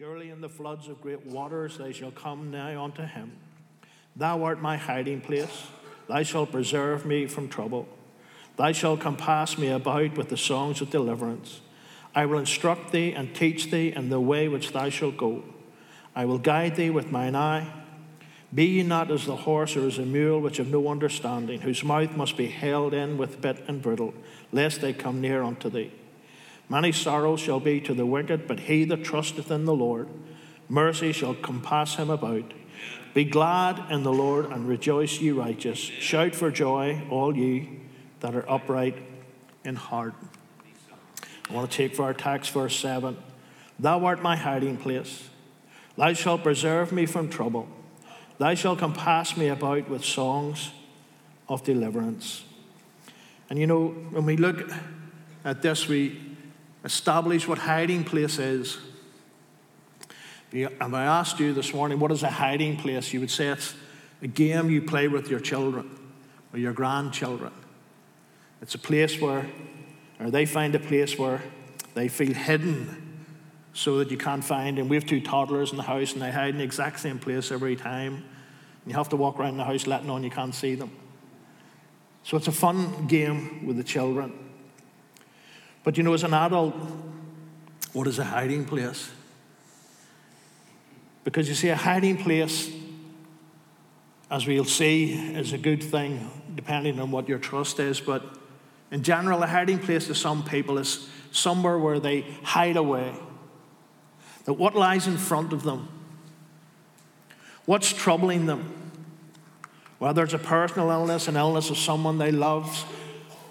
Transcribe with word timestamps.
Surely 0.00 0.30
in 0.30 0.40
the 0.40 0.48
floods 0.48 0.88
of 0.88 1.02
great 1.02 1.26
waters 1.26 1.76
they 1.76 1.92
shall 1.92 2.10
come 2.10 2.50
nigh 2.50 2.74
unto 2.74 3.02
him. 3.02 3.32
Thou 4.16 4.44
art 4.44 4.58
my 4.58 4.78
hiding 4.78 5.20
place. 5.20 5.66
Thou 6.08 6.22
shalt 6.22 6.52
preserve 6.52 7.04
me 7.04 7.26
from 7.26 7.50
trouble. 7.50 7.86
Thou 8.56 8.72
shalt 8.72 9.00
compass 9.00 9.58
me 9.58 9.68
about 9.68 10.16
with 10.16 10.30
the 10.30 10.38
songs 10.38 10.80
of 10.80 10.88
deliverance. 10.88 11.60
I 12.14 12.24
will 12.24 12.38
instruct 12.38 12.92
thee 12.92 13.12
and 13.12 13.34
teach 13.34 13.70
thee 13.70 13.92
in 13.94 14.08
the 14.08 14.22
way 14.22 14.48
which 14.48 14.72
thou 14.72 14.88
shalt 14.88 15.18
go. 15.18 15.44
I 16.16 16.24
will 16.24 16.38
guide 16.38 16.76
thee 16.76 16.88
with 16.88 17.12
mine 17.12 17.36
eye. 17.36 17.70
Be 18.54 18.64
ye 18.64 18.82
not 18.82 19.10
as 19.10 19.26
the 19.26 19.36
horse 19.36 19.76
or 19.76 19.86
as 19.86 19.98
a 19.98 20.06
mule 20.06 20.40
which 20.40 20.56
have 20.56 20.68
no 20.68 20.88
understanding, 20.88 21.60
whose 21.60 21.84
mouth 21.84 22.16
must 22.16 22.38
be 22.38 22.46
held 22.46 22.94
in 22.94 23.18
with 23.18 23.42
bit 23.42 23.62
and 23.68 23.82
bridle, 23.82 24.14
lest 24.50 24.80
they 24.80 24.94
come 24.94 25.20
near 25.20 25.42
unto 25.42 25.68
thee. 25.68 25.92
Many 26.70 26.92
sorrows 26.92 27.40
shall 27.40 27.58
be 27.58 27.80
to 27.80 27.92
the 27.92 28.06
wicked, 28.06 28.46
but 28.46 28.60
he 28.60 28.84
that 28.84 29.02
trusteth 29.02 29.50
in 29.50 29.64
the 29.64 29.74
Lord, 29.74 30.08
mercy 30.68 31.10
shall 31.10 31.34
compass 31.34 31.96
him 31.96 32.10
about. 32.10 32.54
Be 33.12 33.24
glad 33.24 33.90
in 33.90 34.04
the 34.04 34.12
Lord 34.12 34.46
and 34.46 34.68
rejoice, 34.68 35.20
ye 35.20 35.32
righteous. 35.32 35.78
Shout 35.78 36.36
for 36.36 36.52
joy, 36.52 37.02
all 37.10 37.36
ye 37.36 37.80
that 38.20 38.36
are 38.36 38.48
upright 38.48 38.96
in 39.64 39.74
heart. 39.74 40.14
I 41.50 41.52
want 41.52 41.68
to 41.68 41.76
take 41.76 41.96
for 41.96 42.04
our 42.04 42.14
text 42.14 42.52
verse 42.52 42.76
7. 42.76 43.16
Thou 43.80 44.04
art 44.04 44.22
my 44.22 44.36
hiding 44.36 44.76
place. 44.76 45.28
Thou 45.96 46.12
shalt 46.12 46.44
preserve 46.44 46.92
me 46.92 47.04
from 47.04 47.28
trouble. 47.28 47.68
Thou 48.38 48.54
shalt 48.54 48.78
compass 48.78 49.36
me 49.36 49.48
about 49.48 49.88
with 49.88 50.04
songs 50.04 50.70
of 51.48 51.64
deliverance. 51.64 52.44
And 53.48 53.58
you 53.58 53.66
know, 53.66 53.88
when 53.88 54.24
we 54.24 54.36
look 54.36 54.70
at 55.44 55.62
this, 55.62 55.88
we 55.88 56.29
establish 56.84 57.46
what 57.46 57.58
hiding 57.58 58.04
place 58.04 58.38
is. 58.38 58.78
If 60.52 60.80
I 60.80 61.04
asked 61.04 61.38
you 61.38 61.52
this 61.52 61.72
morning, 61.72 62.00
what 62.00 62.10
is 62.10 62.22
a 62.22 62.30
hiding 62.30 62.76
place? 62.76 63.12
You 63.12 63.20
would 63.20 63.30
say 63.30 63.48
it's 63.48 63.74
a 64.22 64.26
game 64.26 64.70
you 64.70 64.82
play 64.82 65.06
with 65.06 65.28
your 65.28 65.40
children 65.40 65.98
or 66.52 66.58
your 66.58 66.72
grandchildren. 66.72 67.52
It's 68.60 68.74
a 68.74 68.78
place 68.78 69.20
where, 69.20 69.46
or 70.18 70.30
they 70.30 70.46
find 70.46 70.74
a 70.74 70.80
place 70.80 71.18
where 71.18 71.42
they 71.94 72.08
feel 72.08 72.34
hidden 72.34 73.24
so 73.72 73.98
that 73.98 74.10
you 74.10 74.16
can't 74.16 74.44
find 74.44 74.76
them. 74.76 74.88
We 74.88 74.96
have 74.96 75.06
two 75.06 75.20
toddlers 75.20 75.70
in 75.70 75.76
the 75.76 75.84
house 75.84 76.12
and 76.12 76.20
they 76.20 76.32
hide 76.32 76.50
in 76.50 76.58
the 76.58 76.64
exact 76.64 77.00
same 77.00 77.18
place 77.18 77.52
every 77.52 77.76
time. 77.76 78.24
You 78.86 78.94
have 78.94 79.08
to 79.10 79.16
walk 79.16 79.38
around 79.38 79.56
the 79.56 79.64
house 79.64 79.86
letting 79.86 80.10
on 80.10 80.24
you 80.24 80.30
can't 80.30 80.54
see 80.54 80.74
them. 80.74 80.90
So 82.24 82.36
it's 82.36 82.48
a 82.48 82.52
fun 82.52 83.06
game 83.06 83.66
with 83.66 83.76
the 83.76 83.84
children. 83.84 84.49
But 85.82 85.96
you 85.96 86.02
know, 86.02 86.12
as 86.12 86.24
an 86.24 86.34
adult, 86.34 86.74
what 87.92 88.06
is 88.06 88.18
a 88.18 88.24
hiding 88.24 88.64
place? 88.64 89.10
Because 91.24 91.48
you 91.48 91.54
see, 91.54 91.68
a 91.68 91.76
hiding 91.76 92.16
place, 92.16 92.70
as 94.30 94.46
we'll 94.46 94.64
see, 94.64 95.12
is 95.12 95.52
a 95.52 95.58
good 95.58 95.82
thing 95.82 96.30
depending 96.54 96.98
on 97.00 97.10
what 97.10 97.28
your 97.28 97.38
trust 97.38 97.78
is. 97.78 98.00
But 98.00 98.24
in 98.90 99.02
general, 99.02 99.42
a 99.42 99.46
hiding 99.46 99.78
place 99.78 100.06
to 100.06 100.14
some 100.14 100.44
people 100.44 100.78
is 100.78 101.08
somewhere 101.32 101.78
where 101.78 102.00
they 102.00 102.22
hide 102.42 102.76
away. 102.76 103.14
That 104.44 104.54
what 104.54 104.74
lies 104.74 105.06
in 105.06 105.16
front 105.16 105.52
of 105.52 105.62
them, 105.62 105.88
what's 107.66 107.92
troubling 107.92 108.46
them, 108.46 108.92
whether 109.98 110.24
it's 110.24 110.32
a 110.32 110.38
personal 110.38 110.90
illness, 110.90 111.28
an 111.28 111.36
illness 111.36 111.70
of 111.70 111.76
someone 111.76 112.18
they 112.18 112.32
love, 112.32 112.84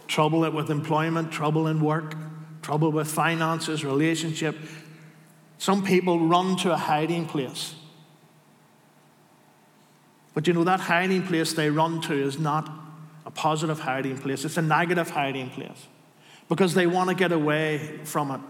trouble 0.09 0.49
with 0.51 0.69
employment, 0.69 1.31
trouble 1.31 1.67
in 1.67 1.79
work, 1.79 2.15
trouble 2.61 2.91
with 2.91 3.07
finances, 3.07 3.85
relationship. 3.85 4.57
Some 5.59 5.85
people 5.85 6.27
run 6.27 6.57
to 6.57 6.73
a 6.73 6.77
hiding 6.77 7.27
place. 7.27 7.75
But 10.33 10.47
you 10.47 10.53
know, 10.53 10.63
that 10.63 10.79
hiding 10.79 11.23
place 11.23 11.53
they 11.53 11.69
run 11.69 12.01
to 12.01 12.13
is 12.13 12.39
not 12.39 12.69
a 13.25 13.31
positive 13.31 13.79
hiding 13.79 14.17
place, 14.17 14.43
it's 14.43 14.57
a 14.57 14.61
negative 14.61 15.11
hiding 15.11 15.51
place 15.51 15.87
because 16.49 16.73
they 16.73 16.87
want 16.87 17.09
to 17.09 17.15
get 17.15 17.31
away 17.31 17.99
from 18.03 18.31
it. 18.31 18.41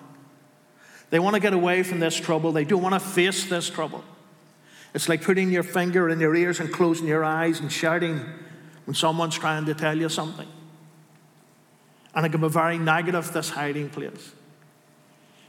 They 1.10 1.20
want 1.20 1.34
to 1.34 1.42
get 1.42 1.54
away 1.54 1.84
from 1.84 2.00
this 2.00 2.16
trouble, 2.16 2.52
they 2.54 2.64
don't 2.64 2.82
want 2.82 2.94
to 2.94 3.00
face 3.00 3.50
this 3.50 3.70
trouble. 3.70 4.04
It's 4.94 5.10
like 5.10 5.22
putting 5.22 5.52
your 5.52 5.64
finger 5.64 6.10
in 6.10 6.20
your 6.20 6.36
ears 6.36 6.60
and 6.60 6.72
closing 6.72 7.06
your 7.06 7.24
eyes 7.24 7.60
and 7.60 7.72
shouting 7.72 8.22
when 8.86 8.96
someone's 8.96 9.38
trying 9.38 9.66
to 9.66 9.76
tell 9.76 9.98
you 9.98 10.10
something. 10.10 10.48
And 12.16 12.26
it 12.26 12.30
can 12.30 12.42
be 12.42 12.50
very 12.50 12.78
negative, 12.78 13.32
this 13.32 13.50
hiding 13.50 13.90
place. 13.90 14.32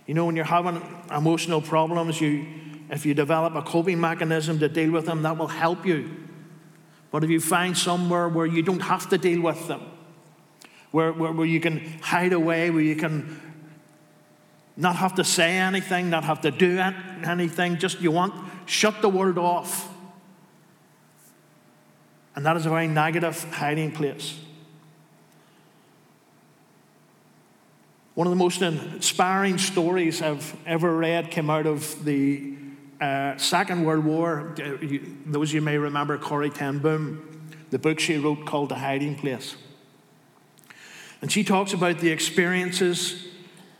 You 0.07 0.15
know, 0.15 0.27
when 0.27 0.37
you're 0.37 0.45
having 0.45 0.83
emotional 1.11 1.61
problems, 1.61 2.21
you, 2.21 2.47
if 2.91 3.07
you 3.07 3.15
develop 3.15 3.55
a 3.55 3.63
coping 3.63 4.01
mechanism 4.01 4.59
to 4.59 4.69
deal 4.69 4.91
with 4.91 5.07
them, 5.07 5.23
that 5.23 5.39
will 5.39 5.47
help 5.47 5.87
you. 5.87 6.11
But 7.11 7.25
if 7.25 7.31
you 7.31 7.41
find 7.41 7.77
somewhere 7.77 8.29
where 8.29 8.47
you 8.47 8.63
don't 8.63 8.81
have 8.81 9.09
to 9.11 9.19
deal 9.19 9.41
with 9.41 9.69
them, 9.69 9.83
where, 10.91 11.13
where, 11.13 11.33
where 11.33 11.47
you 11.47 11.61
can 11.61 11.79
hide 12.03 12.33
away, 12.33 12.71
where 12.71 12.83
you 12.83 12.97
can 12.97 13.41
not 14.77 14.97
have 14.97 15.15
to 15.17 15.25
say 15.25 15.59
anything, 15.59 16.11
not 16.11 16.25
have 16.25 16.41
to 16.41 16.51
do 16.51 16.79
anything, 17.25 17.79
just 17.79 18.01
you 18.01 18.11
want, 18.11 18.35
shut 18.67 19.03
the 19.03 19.09
world 19.09 19.39
off. 19.39 19.89
And 22.35 22.47
that 22.47 22.57
is 22.57 22.67
a 22.67 22.71
very 22.71 22.89
negative 22.89 23.43
hiding 23.53 23.93
place. 23.93 24.39
One 28.21 28.27
of 28.27 28.33
the 28.33 28.37
most 28.37 28.61
inspiring 28.61 29.57
stories 29.57 30.21
I've 30.21 30.55
ever 30.67 30.95
read 30.95 31.31
came 31.31 31.49
out 31.49 31.65
of 31.65 32.05
the 32.05 32.53
uh, 33.01 33.39
Second 33.39 33.87
World 33.87 34.05
War. 34.05 34.55
Uh, 34.63 34.77
those 35.25 35.49
of 35.49 35.55
you 35.55 35.63
may 35.63 35.79
remember 35.79 36.19
Corrie 36.19 36.51
Ten 36.51 36.81
Boom, 36.81 37.51
the 37.71 37.79
book 37.79 37.99
she 37.99 38.19
wrote 38.19 38.45
called 38.45 38.69
The 38.69 38.75
Hiding 38.75 39.15
Place. 39.15 39.57
And 41.23 41.33
she 41.33 41.43
talks 41.43 41.73
about 41.73 42.01
the 42.01 42.11
experiences, 42.11 43.27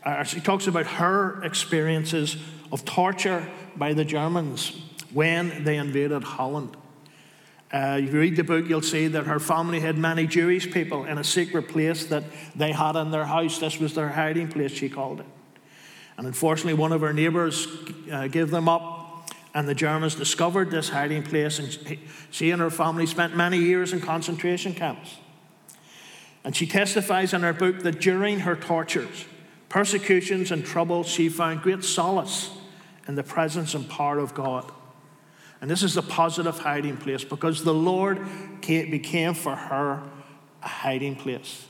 uh, 0.03 0.23
she 0.23 0.39
talks 0.39 0.65
about 0.65 0.87
her 0.87 1.43
experiences 1.43 2.35
of 2.71 2.83
torture 2.83 3.47
by 3.75 3.93
the 3.93 4.03
Germans 4.03 4.71
when 5.13 5.65
they 5.65 5.77
invaded 5.77 6.23
Holland. 6.23 6.75
Uh, 7.73 7.99
if 8.01 8.13
you 8.13 8.19
read 8.19 8.35
the 8.35 8.43
book, 8.43 8.67
you'll 8.67 8.81
see 8.81 9.07
that 9.07 9.25
her 9.27 9.39
family 9.39 9.79
had 9.79 9.97
many 9.97 10.27
Jewish 10.27 10.69
people 10.71 11.05
in 11.05 11.17
a 11.17 11.23
secret 11.23 11.69
place 11.69 12.05
that 12.07 12.23
they 12.53 12.73
had 12.73 12.97
in 12.97 13.11
their 13.11 13.25
house. 13.25 13.59
This 13.59 13.79
was 13.79 13.93
their 13.93 14.09
hiding 14.09 14.49
place, 14.49 14.71
she 14.71 14.89
called 14.89 15.21
it. 15.21 15.25
And 16.17 16.27
unfortunately, 16.27 16.73
one 16.73 16.91
of 16.91 16.99
her 17.01 17.13
neighbours 17.13 17.67
uh, 18.11 18.27
gave 18.27 18.51
them 18.51 18.67
up, 18.67 19.31
and 19.53 19.67
the 19.67 19.73
Germans 19.73 20.15
discovered 20.15 20.69
this 20.69 20.89
hiding 20.89 21.23
place. 21.23 21.59
And 21.59 21.97
she 22.29 22.51
and 22.51 22.61
her 22.61 22.69
family 22.69 23.05
spent 23.05 23.37
many 23.37 23.57
years 23.57 23.93
in 23.93 24.01
concentration 24.01 24.73
camps. 24.73 25.15
And 26.43 26.55
she 26.55 26.67
testifies 26.67 27.33
in 27.33 27.41
her 27.41 27.53
book 27.53 27.83
that 27.83 28.01
during 28.01 28.41
her 28.41 28.55
tortures, 28.55 29.25
persecutions, 29.69 30.51
and 30.51 30.65
troubles, 30.65 31.07
she 31.07 31.29
found 31.29 31.61
great 31.61 31.85
solace 31.85 32.49
in 33.07 33.15
the 33.15 33.23
presence 33.23 33.73
and 33.73 33.87
power 33.89 34.19
of 34.19 34.33
God. 34.33 34.69
And 35.61 35.69
this 35.69 35.83
is 35.83 35.95
a 35.95 36.01
positive 36.01 36.57
hiding 36.57 36.97
place 36.97 37.23
because 37.23 37.63
the 37.63 37.73
Lord 37.73 38.27
became 38.61 39.35
for 39.35 39.55
her 39.55 40.01
a 40.63 40.67
hiding 40.67 41.15
place. 41.15 41.67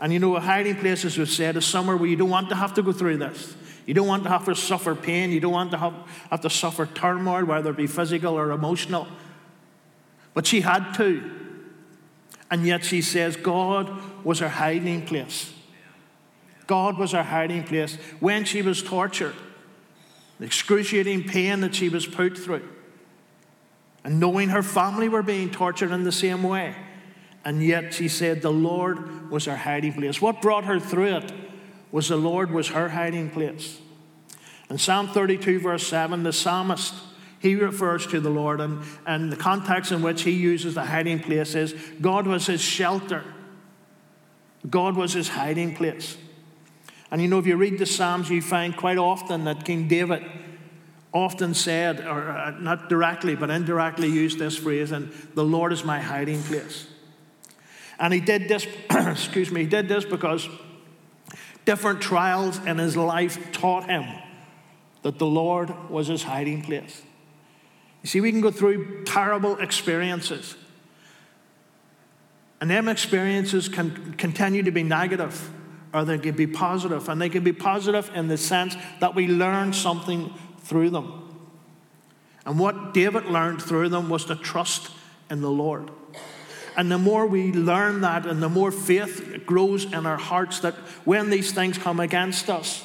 And 0.00 0.12
you 0.12 0.18
know, 0.18 0.36
a 0.36 0.40
hiding 0.40 0.76
place, 0.76 1.04
as 1.04 1.16
we've 1.16 1.30
said, 1.30 1.56
is 1.56 1.64
somewhere 1.64 1.96
where 1.96 2.08
you 2.08 2.16
don't 2.16 2.28
want 2.28 2.48
to 2.50 2.56
have 2.56 2.74
to 2.74 2.82
go 2.82 2.92
through 2.92 3.18
this. 3.18 3.54
You 3.86 3.94
don't 3.94 4.08
want 4.08 4.24
to 4.24 4.28
have 4.28 4.44
to 4.46 4.54
suffer 4.54 4.96
pain. 4.96 5.30
You 5.30 5.38
don't 5.38 5.52
want 5.52 5.70
to 5.70 5.78
have, 5.78 5.94
have 6.28 6.40
to 6.40 6.50
suffer 6.50 6.86
turmoil, 6.86 7.44
whether 7.44 7.70
it 7.70 7.76
be 7.76 7.86
physical 7.86 8.34
or 8.34 8.50
emotional. 8.50 9.06
But 10.34 10.44
she 10.44 10.60
had 10.60 10.92
to. 10.94 11.30
And 12.50 12.66
yet 12.66 12.84
she 12.84 13.00
says 13.00 13.36
God 13.36 13.90
was 14.24 14.40
her 14.40 14.48
hiding 14.48 15.06
place. 15.06 15.52
God 16.66 16.98
was 16.98 17.12
her 17.12 17.22
hiding 17.22 17.62
place 17.62 17.96
when 18.18 18.44
she 18.44 18.60
was 18.60 18.82
tortured 18.82 19.34
the 20.38 20.46
excruciating 20.46 21.24
pain 21.24 21.60
that 21.60 21.74
she 21.74 21.88
was 21.88 22.06
put 22.06 22.36
through, 22.36 22.68
and 24.04 24.20
knowing 24.20 24.50
her 24.50 24.62
family 24.62 25.08
were 25.08 25.22
being 25.22 25.50
tortured 25.50 25.90
in 25.90 26.04
the 26.04 26.12
same 26.12 26.42
way. 26.42 26.74
And 27.44 27.62
yet 27.62 27.94
she 27.94 28.08
said 28.08 28.42
the 28.42 28.52
Lord 28.52 29.30
was 29.30 29.44
her 29.44 29.56
hiding 29.56 29.92
place. 29.92 30.20
What 30.20 30.42
brought 30.42 30.64
her 30.64 30.80
through 30.80 31.16
it 31.16 31.32
was 31.92 32.08
the 32.08 32.16
Lord 32.16 32.50
was 32.50 32.68
her 32.68 32.88
hiding 32.88 33.30
place. 33.30 33.78
In 34.68 34.78
Psalm 34.78 35.08
32, 35.08 35.60
verse 35.60 35.86
7, 35.86 36.24
the 36.24 36.32
psalmist, 36.32 36.94
he 37.38 37.54
refers 37.54 38.06
to 38.08 38.18
the 38.18 38.30
Lord, 38.30 38.60
and, 38.60 38.82
and 39.06 39.30
the 39.30 39.36
context 39.36 39.92
in 39.92 40.02
which 40.02 40.22
he 40.22 40.32
uses 40.32 40.74
the 40.74 40.84
hiding 40.84 41.20
place 41.20 41.54
is 41.54 41.72
God 42.00 42.26
was 42.26 42.46
his 42.46 42.60
shelter. 42.60 43.22
God 44.68 44.96
was 44.96 45.12
his 45.12 45.28
hiding 45.28 45.76
place. 45.76 46.16
And 47.16 47.22
you 47.22 47.28
know, 47.28 47.38
if 47.38 47.46
you 47.46 47.56
read 47.56 47.78
the 47.78 47.86
Psalms, 47.86 48.28
you 48.28 48.42
find 48.42 48.76
quite 48.76 48.98
often 48.98 49.44
that 49.44 49.64
King 49.64 49.88
David 49.88 50.22
often 51.14 51.54
said, 51.54 52.00
or 52.00 52.28
uh, 52.28 52.50
not 52.60 52.90
directly, 52.90 53.34
but 53.34 53.48
indirectly 53.48 54.06
used 54.06 54.38
this 54.38 54.58
phrase, 54.58 54.92
and 54.92 55.10
the 55.34 55.42
Lord 55.42 55.72
is 55.72 55.82
my 55.82 55.98
hiding 55.98 56.42
place. 56.42 56.86
And 57.98 58.12
he 58.12 58.20
did 58.20 58.48
this, 58.48 58.66
excuse 58.90 59.50
me, 59.50 59.62
he 59.62 59.66
did 59.66 59.88
this 59.88 60.04
because 60.04 60.46
different 61.64 62.02
trials 62.02 62.58
in 62.66 62.76
his 62.76 62.98
life 62.98 63.50
taught 63.50 63.88
him 63.88 64.04
that 65.00 65.18
the 65.18 65.24
Lord 65.24 65.88
was 65.88 66.08
his 66.08 66.24
hiding 66.24 66.60
place. 66.60 67.00
You 68.02 68.10
see, 68.10 68.20
we 68.20 68.30
can 68.30 68.42
go 68.42 68.50
through 68.50 69.04
terrible 69.04 69.56
experiences, 69.56 70.54
and 72.60 72.68
them 72.68 72.88
experiences 72.88 73.70
can 73.70 74.12
continue 74.18 74.62
to 74.62 74.70
be 74.70 74.82
negative 74.82 75.50
or 75.96 76.04
they 76.04 76.18
can 76.18 76.36
be 76.36 76.46
positive, 76.46 77.08
and 77.08 77.18
they 77.18 77.30
can 77.30 77.42
be 77.42 77.54
positive 77.54 78.10
in 78.14 78.28
the 78.28 78.36
sense 78.36 78.76
that 79.00 79.14
we 79.14 79.26
learn 79.26 79.72
something 79.72 80.30
through 80.58 80.90
them. 80.90 81.22
And 82.44 82.58
what 82.58 82.92
David 82.92 83.24
learned 83.24 83.62
through 83.62 83.88
them 83.88 84.10
was 84.10 84.26
to 84.26 84.36
trust 84.36 84.90
in 85.30 85.40
the 85.40 85.50
Lord. 85.50 85.90
And 86.76 86.92
the 86.92 86.98
more 86.98 87.26
we 87.26 87.50
learn 87.50 88.02
that, 88.02 88.26
and 88.26 88.42
the 88.42 88.50
more 88.50 88.70
faith 88.70 89.46
grows 89.46 89.86
in 89.86 90.04
our 90.04 90.18
hearts, 90.18 90.60
that 90.60 90.74
when 91.06 91.30
these 91.30 91.52
things 91.52 91.78
come 91.78 91.98
against 91.98 92.50
us, 92.50 92.84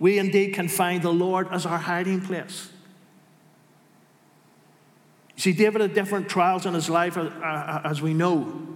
we 0.00 0.18
indeed 0.18 0.52
can 0.52 0.68
find 0.68 1.00
the 1.00 1.12
Lord 1.12 1.46
as 1.52 1.64
our 1.64 1.78
hiding 1.78 2.22
place. 2.22 2.70
You 5.36 5.42
see, 5.42 5.52
David 5.52 5.80
had 5.80 5.94
different 5.94 6.28
trials 6.28 6.66
in 6.66 6.74
his 6.74 6.90
life, 6.90 7.16
uh, 7.16 7.20
uh, 7.20 7.82
as 7.84 8.02
we 8.02 8.14
know. 8.14 8.66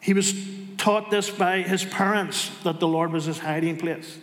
He 0.00 0.12
was 0.12 0.57
taught 0.78 1.10
this 1.10 1.28
by 1.28 1.62
his 1.62 1.84
parents 1.84 2.50
that 2.62 2.80
the 2.80 2.88
Lord 2.88 3.12
was 3.12 3.26
his 3.26 3.40
hiding 3.40 3.76
place. 3.76 4.18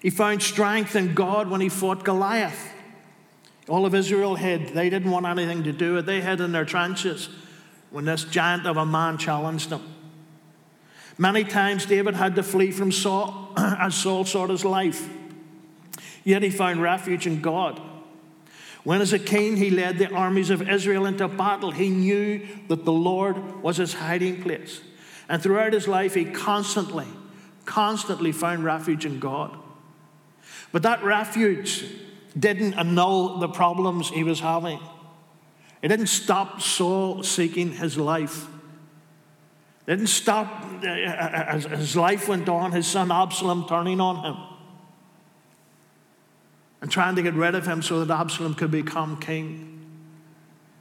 He 0.00 0.10
found 0.10 0.42
strength 0.42 0.96
in 0.96 1.14
God 1.14 1.50
when 1.50 1.60
he 1.60 1.68
fought 1.68 2.04
Goliath. 2.04 2.72
All 3.68 3.86
of 3.86 3.94
Israel 3.94 4.36
hid. 4.36 4.68
They 4.68 4.90
didn't 4.90 5.10
want 5.10 5.26
anything 5.26 5.64
to 5.64 5.72
do 5.72 5.94
with 5.94 6.04
it. 6.04 6.06
They 6.06 6.20
hid 6.20 6.40
in 6.40 6.52
their 6.52 6.64
trenches 6.64 7.28
when 7.90 8.04
this 8.04 8.24
giant 8.24 8.66
of 8.66 8.76
a 8.76 8.84
man 8.84 9.18
challenged 9.18 9.70
them. 9.70 9.82
Many 11.16 11.44
times 11.44 11.86
David 11.86 12.14
had 12.14 12.34
to 12.36 12.42
flee 12.42 12.70
from 12.70 12.92
Saul 12.92 13.52
as 13.56 13.94
Saul 13.94 14.24
sought 14.24 14.50
his 14.50 14.64
life. 14.64 15.08
Yet 16.24 16.42
he 16.42 16.50
found 16.50 16.82
refuge 16.82 17.26
in 17.26 17.40
God. 17.40 17.80
When, 18.82 19.00
as 19.00 19.12
a 19.12 19.18
king, 19.18 19.56
he 19.56 19.70
led 19.70 19.98
the 19.98 20.12
armies 20.12 20.50
of 20.50 20.68
Israel 20.68 21.06
into 21.06 21.26
battle, 21.28 21.70
he 21.70 21.88
knew 21.88 22.46
that 22.68 22.84
the 22.84 22.92
Lord 22.92 23.62
was 23.62 23.78
his 23.78 23.94
hiding 23.94 24.42
place. 24.42 24.82
And 25.28 25.42
throughout 25.42 25.72
his 25.72 25.88
life, 25.88 26.14
he 26.14 26.24
constantly, 26.24 27.06
constantly 27.64 28.32
found 28.32 28.64
refuge 28.64 29.06
in 29.06 29.18
God. 29.18 29.56
But 30.72 30.82
that 30.82 31.02
refuge 31.02 31.84
didn't 32.38 32.74
annul 32.74 33.38
the 33.38 33.48
problems 33.48 34.10
he 34.10 34.24
was 34.24 34.40
having. 34.40 34.80
It 35.82 35.88
didn't 35.88 36.08
stop 36.08 36.60
Saul 36.60 37.22
seeking 37.22 37.72
his 37.72 37.96
life. 37.96 38.46
It 39.86 39.96
didn't 39.96 40.08
stop 40.08 40.64
uh, 40.82 40.86
as 40.86 41.64
his 41.64 41.96
life 41.96 42.28
went 42.28 42.48
on, 42.48 42.72
his 42.72 42.86
son 42.86 43.12
Absalom 43.12 43.66
turning 43.68 44.00
on 44.00 44.24
him 44.24 44.36
and 46.80 46.90
trying 46.90 47.16
to 47.16 47.22
get 47.22 47.34
rid 47.34 47.54
of 47.54 47.66
him 47.66 47.80
so 47.80 48.04
that 48.04 48.14
Absalom 48.14 48.54
could 48.54 48.70
become 48.70 49.18
king. 49.18 49.73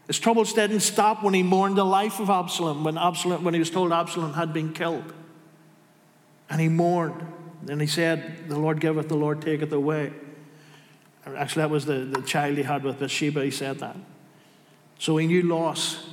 His 0.07 0.19
troubles 0.19 0.53
didn't 0.53 0.81
stop 0.81 1.23
when 1.23 1.33
he 1.33 1.43
mourned 1.43 1.77
the 1.77 1.85
life 1.85 2.19
of 2.19 2.29
Absalom, 2.29 2.83
when, 2.83 2.97
Absalom, 2.97 3.43
when 3.43 3.53
he 3.53 3.59
was 3.59 3.69
told 3.69 3.91
Absalom 3.93 4.33
had 4.33 4.51
been 4.53 4.73
killed. 4.73 5.13
And 6.49 6.59
he 6.59 6.67
mourned. 6.67 7.25
And 7.69 7.79
he 7.79 7.87
said, 7.87 8.49
The 8.49 8.59
Lord 8.59 8.81
giveth, 8.81 9.07
the 9.07 9.15
Lord 9.15 9.41
taketh 9.41 9.71
away. 9.71 10.11
Actually, 11.25 11.61
that 11.61 11.69
was 11.69 11.85
the, 11.85 11.99
the 11.99 12.21
child 12.21 12.57
he 12.57 12.63
had 12.63 12.83
with 12.83 12.99
Bathsheba, 12.99 13.43
he 13.45 13.51
said 13.51 13.79
that. 13.79 13.95
So 14.99 15.15
he 15.17 15.27
knew 15.27 15.43
loss. 15.43 16.05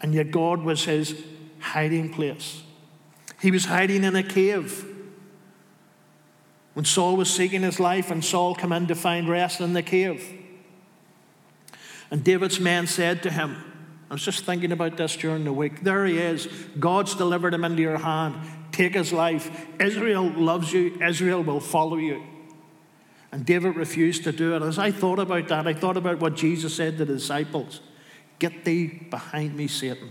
And 0.00 0.14
yet 0.14 0.30
God 0.30 0.62
was 0.62 0.84
his 0.84 1.20
hiding 1.58 2.12
place. 2.12 2.62
He 3.40 3.50
was 3.50 3.64
hiding 3.64 4.04
in 4.04 4.14
a 4.14 4.22
cave. 4.22 4.84
When 6.74 6.84
Saul 6.84 7.16
was 7.16 7.32
seeking 7.32 7.62
his 7.62 7.80
life, 7.80 8.10
and 8.10 8.24
Saul 8.24 8.54
came 8.54 8.72
in 8.72 8.86
to 8.86 8.94
find 8.94 9.28
rest 9.28 9.60
in 9.60 9.72
the 9.72 9.82
cave. 9.82 10.45
And 12.10 12.22
David's 12.22 12.60
men 12.60 12.86
said 12.86 13.22
to 13.24 13.30
him, 13.30 13.56
I 14.10 14.14
was 14.14 14.22
just 14.24 14.44
thinking 14.44 14.72
about 14.72 14.96
this 14.96 15.16
during 15.16 15.44
the 15.44 15.52
week. 15.52 15.82
There 15.82 16.06
he 16.06 16.18
is. 16.18 16.46
God's 16.78 17.14
delivered 17.14 17.54
him 17.54 17.64
into 17.64 17.82
your 17.82 17.98
hand. 17.98 18.36
Take 18.70 18.94
his 18.94 19.12
life. 19.12 19.50
Israel 19.80 20.30
loves 20.30 20.72
you. 20.72 20.96
Israel 21.02 21.42
will 21.42 21.60
follow 21.60 21.96
you. 21.96 22.22
And 23.32 23.44
David 23.44 23.74
refused 23.74 24.24
to 24.24 24.32
do 24.32 24.54
it. 24.54 24.62
As 24.62 24.78
I 24.78 24.92
thought 24.92 25.18
about 25.18 25.48
that, 25.48 25.66
I 25.66 25.74
thought 25.74 25.96
about 25.96 26.20
what 26.20 26.36
Jesus 26.36 26.74
said 26.74 26.98
to 26.98 27.04
the 27.04 27.14
disciples 27.14 27.80
Get 28.38 28.64
thee 28.64 28.86
behind 29.10 29.56
me, 29.56 29.66
Satan. 29.66 30.10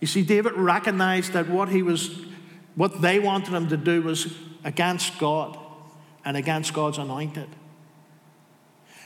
You 0.00 0.06
see, 0.06 0.22
David 0.22 0.52
recognized 0.52 1.32
that 1.32 1.48
what 1.48 1.70
he 1.70 1.82
was, 1.82 2.10
what 2.76 3.00
they 3.00 3.18
wanted 3.18 3.54
him 3.54 3.68
to 3.68 3.76
do 3.76 4.02
was 4.02 4.32
against 4.64 5.18
God 5.18 5.58
and 6.24 6.36
against 6.36 6.72
God's 6.72 6.98
anointed. 6.98 7.48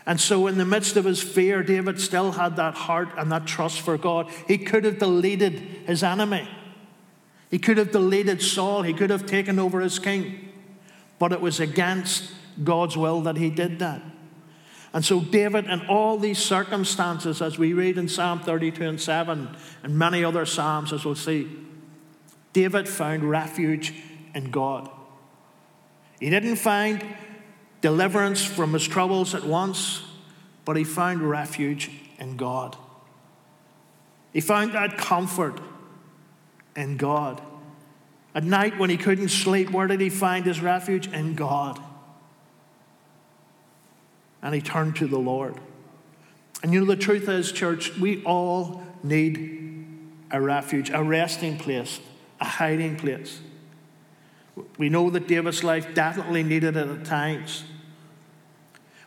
And 0.04 0.20
so, 0.20 0.46
in 0.48 0.58
the 0.58 0.64
midst 0.64 0.96
of 0.96 1.04
his 1.04 1.22
fear, 1.22 1.62
David 1.62 2.00
still 2.00 2.32
had 2.32 2.56
that 2.56 2.74
heart 2.74 3.10
and 3.16 3.30
that 3.30 3.46
trust 3.46 3.80
for 3.80 3.96
God. 3.96 4.28
He 4.48 4.58
could 4.58 4.84
have 4.84 4.98
deleted 4.98 5.52
his 5.52 6.02
enemy, 6.02 6.48
he 7.50 7.58
could 7.58 7.78
have 7.78 7.92
deleted 7.92 8.42
Saul, 8.42 8.82
he 8.82 8.94
could 8.94 9.10
have 9.10 9.26
taken 9.26 9.58
over 9.58 9.80
as 9.80 9.98
king, 9.98 10.48
but 11.18 11.32
it 11.32 11.40
was 11.40 11.60
against 11.60 12.32
God's 12.64 12.96
will 12.96 13.20
that 13.22 13.36
he 13.36 13.50
did 13.50 13.78
that. 13.78 14.02
And 14.92 15.04
so, 15.04 15.20
David, 15.20 15.66
in 15.66 15.86
all 15.86 16.18
these 16.18 16.38
circumstances, 16.38 17.40
as 17.40 17.58
we 17.58 17.72
read 17.72 17.96
in 17.96 18.08
Psalm 18.08 18.40
32 18.40 18.82
and 18.82 19.00
7, 19.00 19.56
and 19.82 19.98
many 19.98 20.22
other 20.22 20.44
Psalms, 20.44 20.92
as 20.92 21.04
we'll 21.04 21.14
see, 21.14 21.48
David 22.52 22.88
found 22.88 23.24
refuge 23.24 23.94
in 24.34 24.50
God. 24.50 24.90
He 26.20 26.28
didn't 26.28 26.56
find 26.56 27.02
deliverance 27.82 28.42
from 28.42 28.72
his 28.72 28.88
troubles 28.88 29.34
at 29.34 29.44
once, 29.44 30.02
but 30.64 30.76
he 30.76 30.84
found 30.84 31.28
refuge 31.28 31.90
in 32.18 32.38
God. 32.38 32.76
He 34.32 34.40
found 34.40 34.72
that 34.72 34.96
comfort 34.96 35.60
in 36.74 36.96
God. 36.96 37.42
At 38.34 38.44
night, 38.44 38.78
when 38.78 38.88
he 38.88 38.96
couldn't 38.96 39.28
sleep, 39.28 39.70
where 39.70 39.86
did 39.86 40.00
he 40.00 40.08
find 40.08 40.46
his 40.46 40.62
refuge? 40.62 41.06
In 41.08 41.34
God 41.34 41.78
and 44.42 44.54
he 44.54 44.60
turned 44.60 44.96
to 44.96 45.06
the 45.06 45.18
Lord. 45.18 45.54
And 46.62 46.74
you 46.74 46.80
know, 46.80 46.86
the 46.86 46.96
truth 46.96 47.28
is, 47.28 47.52
church, 47.52 47.96
we 47.96 48.22
all 48.24 48.82
need 49.02 49.60
a 50.30 50.40
refuge, 50.40 50.90
a 50.90 51.02
resting 51.02 51.56
place, 51.56 52.00
a 52.40 52.44
hiding 52.44 52.96
place. 52.96 53.40
We 54.76 54.88
know 54.88 55.08
that 55.10 55.28
David's 55.28 55.64
life 55.64 55.94
definitely 55.94 56.42
needed 56.42 56.76
it 56.76 56.88
at 56.88 57.04
times. 57.04 57.64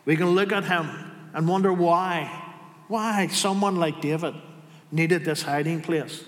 We 0.06 0.16
can 0.16 0.30
look 0.30 0.52
at 0.52 0.64
him 0.64 0.88
and 1.34 1.46
wonder 1.46 1.72
why, 1.72 2.54
why 2.88 3.26
someone 3.26 3.76
like 3.76 4.00
David 4.00 4.34
needed 4.90 5.24
this 5.24 5.42
hiding 5.42 5.82
place. 5.82 6.24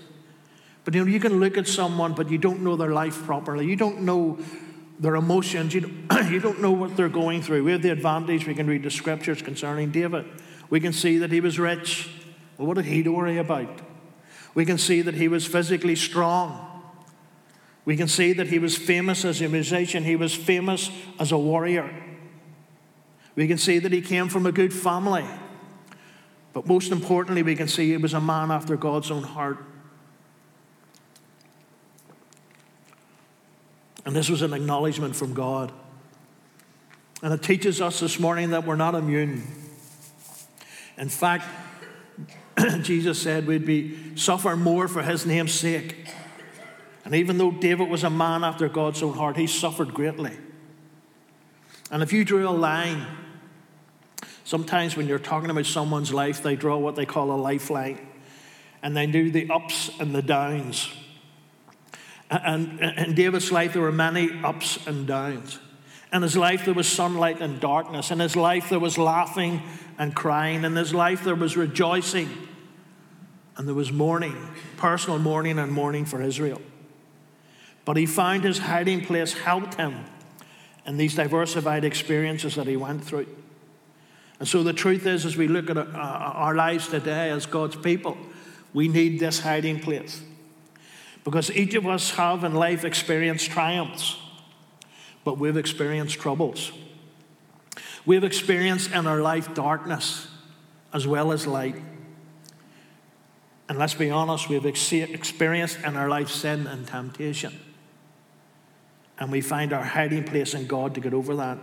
But 0.84 0.94
you 0.94 1.04
know, 1.04 1.10
you 1.10 1.20
can 1.20 1.40
look 1.40 1.56
at 1.56 1.66
someone, 1.66 2.12
but 2.12 2.30
you 2.30 2.38
don't 2.38 2.60
know 2.60 2.76
their 2.76 2.92
life 2.92 3.24
properly. 3.24 3.66
You 3.66 3.76
don't 3.76 4.02
know 4.02 4.38
their 4.98 5.14
emotions. 5.16 5.72
You 5.74 5.82
don't, 5.82 6.28
you 6.30 6.40
don't 6.40 6.60
know 6.60 6.72
what 6.72 6.96
they're 6.96 7.08
going 7.08 7.40
through. 7.40 7.64
We 7.64 7.72
have 7.72 7.82
the 7.82 7.90
advantage 7.90 8.46
we 8.46 8.54
can 8.54 8.66
read 8.66 8.82
the 8.82 8.90
scriptures 8.90 9.40
concerning 9.40 9.90
David. 9.90 10.26
We 10.70 10.80
can 10.80 10.92
see 10.92 11.18
that 11.18 11.30
he 11.30 11.40
was 11.40 11.58
rich. 11.58 12.10
Well, 12.56 12.66
what 12.66 12.76
did 12.76 12.86
he 12.86 13.02
worry 13.02 13.38
about? 13.38 13.80
We 14.54 14.64
can 14.64 14.78
see 14.78 15.02
that 15.02 15.14
he 15.14 15.28
was 15.28 15.46
physically 15.46 15.94
strong. 15.94 16.64
We 17.84 17.96
can 17.96 18.08
see 18.08 18.32
that 18.32 18.48
he 18.48 18.58
was 18.58 18.76
famous 18.76 19.24
as 19.24 19.40
a 19.40 19.48
musician, 19.48 20.04
he 20.04 20.16
was 20.16 20.34
famous 20.34 20.90
as 21.18 21.32
a 21.32 21.38
warrior. 21.38 22.07
We 23.38 23.46
can 23.46 23.56
see 23.56 23.78
that 23.78 23.92
he 23.92 24.00
came 24.00 24.28
from 24.28 24.46
a 24.46 24.50
good 24.50 24.74
family. 24.74 25.24
But 26.52 26.66
most 26.66 26.90
importantly, 26.90 27.44
we 27.44 27.54
can 27.54 27.68
see 27.68 27.90
he 27.90 27.96
was 27.96 28.12
a 28.12 28.20
man 28.20 28.50
after 28.50 28.76
God's 28.76 29.12
own 29.12 29.22
heart. 29.22 29.58
And 34.04 34.16
this 34.16 34.28
was 34.28 34.42
an 34.42 34.52
acknowledgement 34.52 35.14
from 35.14 35.34
God. 35.34 35.70
And 37.22 37.32
it 37.32 37.40
teaches 37.40 37.80
us 37.80 38.00
this 38.00 38.18
morning 38.18 38.50
that 38.50 38.66
we're 38.66 38.74
not 38.74 38.96
immune. 38.96 39.44
In 40.96 41.08
fact, 41.08 41.44
Jesus 42.80 43.22
said 43.22 43.46
we'd 43.46 43.64
be 43.64 44.16
suffer 44.16 44.56
more 44.56 44.88
for 44.88 45.02
his 45.02 45.26
name's 45.26 45.54
sake. 45.54 46.08
And 47.04 47.14
even 47.14 47.38
though 47.38 47.52
David 47.52 47.88
was 47.88 48.02
a 48.02 48.10
man 48.10 48.42
after 48.42 48.68
God's 48.68 49.00
own 49.00 49.14
heart, 49.14 49.36
he 49.36 49.46
suffered 49.46 49.94
greatly. 49.94 50.36
And 51.92 52.02
if 52.02 52.12
you 52.12 52.24
drew 52.24 52.48
a 52.48 52.50
line, 52.50 53.06
sometimes 54.48 54.96
when 54.96 55.06
you're 55.06 55.18
talking 55.18 55.50
about 55.50 55.66
someone's 55.66 56.10
life, 56.10 56.42
they 56.42 56.56
draw 56.56 56.78
what 56.78 56.96
they 56.96 57.04
call 57.04 57.30
a 57.32 57.36
lifeline. 57.36 57.98
And 58.82 58.96
they 58.96 59.06
do 59.06 59.30
the 59.30 59.50
ups 59.50 59.90
and 60.00 60.14
the 60.14 60.22
downs. 60.22 60.88
And 62.30 62.80
in 62.80 63.14
David's 63.14 63.52
life, 63.52 63.74
there 63.74 63.82
were 63.82 63.92
many 63.92 64.30
ups 64.42 64.86
and 64.86 65.06
downs. 65.06 65.58
In 66.14 66.22
his 66.22 66.34
life, 66.34 66.64
there 66.64 66.72
was 66.72 66.88
sunlight 66.88 67.42
and 67.42 67.60
darkness. 67.60 68.10
In 68.10 68.20
his 68.20 68.36
life, 68.36 68.70
there 68.70 68.78
was 68.78 68.96
laughing 68.96 69.62
and 69.98 70.16
crying. 70.16 70.64
In 70.64 70.76
his 70.76 70.94
life, 70.94 71.24
there 71.24 71.34
was 71.34 71.54
rejoicing. 71.54 72.30
And 73.58 73.68
there 73.68 73.74
was 73.74 73.92
mourning, 73.92 74.36
personal 74.78 75.18
mourning 75.18 75.58
and 75.58 75.70
mourning 75.70 76.06
for 76.06 76.22
Israel. 76.22 76.62
But 77.84 77.98
he 77.98 78.06
found 78.06 78.44
his 78.44 78.60
hiding 78.60 79.04
place 79.04 79.34
helped 79.34 79.74
him 79.74 80.06
and 80.86 80.98
these 80.98 81.14
diversified 81.16 81.84
experiences 81.84 82.54
that 82.54 82.66
he 82.66 82.78
went 82.78 83.04
through. 83.04 83.26
And 84.38 84.46
so 84.46 84.62
the 84.62 84.72
truth 84.72 85.06
is, 85.06 85.26
as 85.26 85.36
we 85.36 85.48
look 85.48 85.68
at 85.68 85.76
uh, 85.76 85.82
our 85.94 86.54
lives 86.54 86.88
today 86.88 87.30
as 87.30 87.46
God's 87.46 87.76
people, 87.76 88.16
we 88.72 88.88
need 88.88 89.18
this 89.18 89.40
hiding 89.40 89.80
place. 89.80 90.22
Because 91.24 91.50
each 91.50 91.74
of 91.74 91.86
us 91.86 92.12
have 92.12 92.44
in 92.44 92.54
life 92.54 92.84
experienced 92.84 93.50
triumphs, 93.50 94.16
but 95.24 95.38
we've 95.38 95.56
experienced 95.56 96.18
troubles. 96.18 96.72
We've 98.06 98.24
experienced 98.24 98.92
in 98.92 99.06
our 99.06 99.20
life 99.20 99.54
darkness 99.54 100.28
as 100.92 101.06
well 101.06 101.32
as 101.32 101.46
light. 101.46 101.76
And 103.68 103.78
let's 103.78 103.94
be 103.94 104.10
honest, 104.10 104.48
we've 104.48 104.64
experienced 104.64 105.78
in 105.84 105.96
our 105.96 106.08
life 106.08 106.30
sin 106.30 106.66
and 106.66 106.86
temptation. 106.86 107.58
And 109.18 109.30
we 109.30 109.40
find 109.40 109.72
our 109.72 109.84
hiding 109.84 110.24
place 110.24 110.54
in 110.54 110.66
God 110.66 110.94
to 110.94 111.00
get 111.00 111.12
over 111.12 111.34
that. 111.36 111.58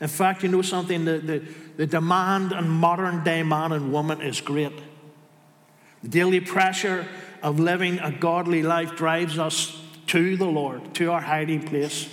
In 0.00 0.08
fact, 0.08 0.42
you 0.42 0.48
know 0.48 0.62
something? 0.62 1.04
The, 1.04 1.18
the, 1.18 1.42
the 1.76 1.86
demand 1.86 2.52
on 2.52 2.68
modern 2.68 3.24
day 3.24 3.42
man 3.42 3.72
and 3.72 3.92
woman 3.92 4.20
is 4.20 4.40
great. 4.40 4.72
The 6.02 6.08
daily 6.08 6.40
pressure 6.40 7.06
of 7.42 7.58
living 7.58 7.98
a 7.98 8.12
godly 8.12 8.62
life 8.62 8.96
drives 8.96 9.38
us 9.38 9.80
to 10.08 10.36
the 10.36 10.46
Lord, 10.46 10.94
to 10.94 11.10
our 11.10 11.20
hiding 11.20 11.62
place, 11.62 12.12